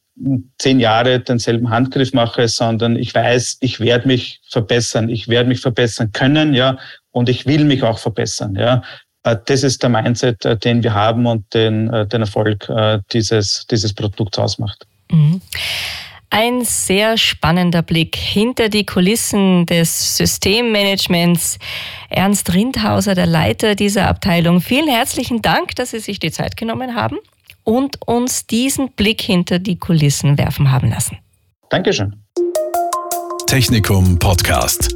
zehn 0.58 0.80
Jahre 0.80 1.20
denselben 1.20 1.70
Handgriff 1.70 2.14
mache, 2.14 2.48
sondern 2.48 2.96
ich 2.96 3.14
weiß, 3.14 3.58
ich 3.62 3.80
werde 3.80 4.08
mich 4.08 4.42
verbessern, 4.50 5.10
ich 5.10 5.28
werde 5.28 5.50
mich 5.50 5.62
verbessern 5.62 6.12
können, 6.12 6.54
ja, 6.54 6.78
und 7.12 7.30
ich 7.30 7.46
will 7.46 7.66
mich 7.66 7.84
auch 7.84 8.00
verbessern, 8.00 8.56
ja. 8.56 8.84
Äh, 9.24 9.38
das 9.46 9.64
ist 9.64 9.84
der 9.84 9.90
Mindset, 9.90 10.46
äh, 10.46 10.58
den 10.58 10.84
wir 10.84 10.94
haben 10.94 11.26
und 11.26 11.54
den, 11.54 11.92
äh, 11.92 12.08
den 12.08 12.22
Erfolg 12.22 12.70
dieses, 13.12 13.66
dieses 13.70 13.94
Produkts 13.94 14.38
ausmacht. 14.38 14.86
Mhm. 15.12 15.42
Ein 16.30 16.64
sehr 16.64 17.18
spannender 17.18 17.82
Blick 17.82 18.16
hinter 18.16 18.70
die 18.70 18.86
Kulissen 18.86 19.66
des 19.66 20.16
Systemmanagements. 20.16 21.60
Ernst 22.10 22.54
Rindhauser, 22.54 23.16
der 23.16 23.26
Leiter 23.26 23.76
dieser 23.76 24.08
Abteilung, 24.08 24.62
vielen 24.62 24.88
herzlichen 24.88 25.42
Dank, 25.42 25.76
dass 25.76 25.92
Sie 25.92 26.00
sich 26.00 26.20
die 26.20 26.32
Zeit 26.32 26.56
genommen 26.56 26.96
haben 26.96 27.18
und 27.64 27.98
uns 28.08 28.48
diesen 28.48 28.92
Blick 28.94 29.22
hinter 29.22 29.60
die 29.60 29.78
Kulissen 29.78 30.38
werfen 30.38 30.72
haben 30.72 30.90
lassen. 30.90 31.18
Dankeschön. 31.70 32.16
Technikum 33.48 34.18
Podcast. 34.18 34.96